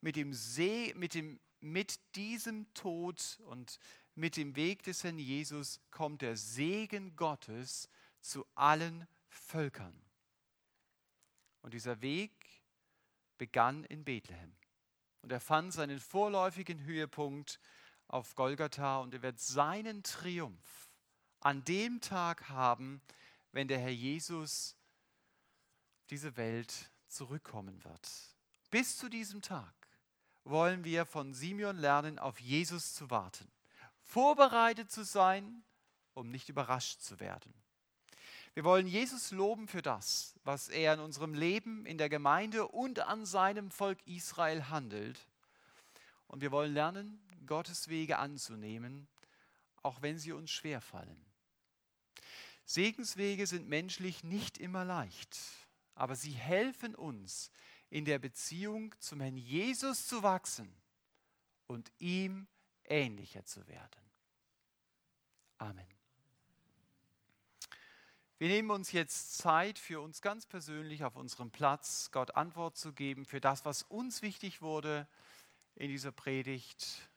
mit, 0.00 0.16
dem 0.16 0.32
See, 0.32 0.92
mit, 0.96 1.14
dem, 1.14 1.38
mit 1.60 2.00
diesem 2.16 2.72
Tod 2.74 3.38
und 3.46 3.78
mit 4.16 4.38
dem 4.38 4.56
Weg 4.56 4.82
des 4.82 5.04
Herrn 5.04 5.18
Jesus 5.18 5.78
kommt 5.90 6.22
der 6.22 6.36
Segen 6.36 7.14
Gottes 7.16 7.90
zu 8.20 8.46
allen 8.54 9.06
Völkern. 9.28 9.94
Und 11.60 11.74
dieser 11.74 12.00
Weg 12.00 12.32
begann 13.36 13.84
in 13.84 14.04
Bethlehem. 14.04 14.56
Und 15.20 15.32
er 15.32 15.40
fand 15.40 15.72
seinen 15.72 16.00
vorläufigen 16.00 16.82
Höhepunkt 16.84 17.60
auf 18.08 18.34
Golgatha 18.34 19.00
und 19.00 19.12
er 19.12 19.22
wird 19.22 19.38
seinen 19.38 20.02
Triumph 20.02 20.90
an 21.40 21.62
dem 21.64 22.00
Tag 22.00 22.48
haben, 22.48 23.02
wenn 23.52 23.68
der 23.68 23.78
Herr 23.78 23.90
Jesus 23.90 24.76
diese 26.08 26.36
Welt 26.38 26.90
zurückkommen 27.06 27.84
wird. 27.84 28.08
Bis 28.70 28.96
zu 28.96 29.10
diesem 29.10 29.42
Tag 29.42 29.74
wollen 30.44 30.84
wir 30.84 31.04
von 31.04 31.34
Simeon 31.34 31.76
lernen, 31.76 32.18
auf 32.18 32.40
Jesus 32.40 32.94
zu 32.94 33.10
warten 33.10 33.50
vorbereitet 34.06 34.90
zu 34.90 35.04
sein, 35.04 35.64
um 36.14 36.30
nicht 36.30 36.48
überrascht 36.48 37.00
zu 37.00 37.20
werden. 37.20 37.52
Wir 38.54 38.64
wollen 38.64 38.86
Jesus 38.86 39.32
loben 39.32 39.68
für 39.68 39.82
das, 39.82 40.34
was 40.42 40.68
er 40.68 40.94
in 40.94 41.00
unserem 41.00 41.34
Leben, 41.34 41.84
in 41.84 41.98
der 41.98 42.08
Gemeinde 42.08 42.66
und 42.66 43.00
an 43.00 43.26
seinem 43.26 43.70
Volk 43.70 43.98
Israel 44.06 44.70
handelt. 44.70 45.28
Und 46.26 46.40
wir 46.40 46.52
wollen 46.52 46.72
lernen, 46.72 47.20
Gottes 47.44 47.88
Wege 47.88 48.18
anzunehmen, 48.18 49.08
auch 49.82 50.00
wenn 50.00 50.18
sie 50.18 50.32
uns 50.32 50.50
schwerfallen. 50.50 51.22
Segenswege 52.64 53.46
sind 53.46 53.68
menschlich 53.68 54.24
nicht 54.24 54.58
immer 54.58 54.84
leicht, 54.84 55.38
aber 55.94 56.16
sie 56.16 56.32
helfen 56.32 56.94
uns, 56.94 57.50
in 57.90 58.04
der 58.04 58.18
Beziehung 58.18 58.94
zum 58.98 59.20
Herrn 59.20 59.36
Jesus 59.36 60.06
zu 60.06 60.22
wachsen 60.22 60.74
und 61.66 61.92
ihm 61.98 62.48
ähnlicher 62.88 63.44
zu 63.44 63.66
werden. 63.68 64.00
Amen. 65.58 65.86
Wir 68.38 68.48
nehmen 68.48 68.70
uns 68.70 68.92
jetzt 68.92 69.38
Zeit 69.38 69.78
für 69.78 70.00
uns 70.02 70.20
ganz 70.20 70.44
persönlich 70.44 71.04
auf 71.04 71.16
unserem 71.16 71.50
Platz, 71.50 72.10
Gott 72.10 72.36
Antwort 72.36 72.76
zu 72.76 72.92
geben 72.92 73.24
für 73.24 73.40
das, 73.40 73.64
was 73.64 73.82
uns 73.82 74.20
wichtig 74.20 74.60
wurde 74.60 75.08
in 75.74 75.88
dieser 75.88 76.12
Predigt. 76.12 77.08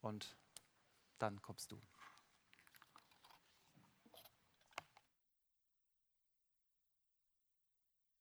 Und 0.00 0.36
dann 1.18 1.42
kommst 1.42 1.72
du. 1.72 1.82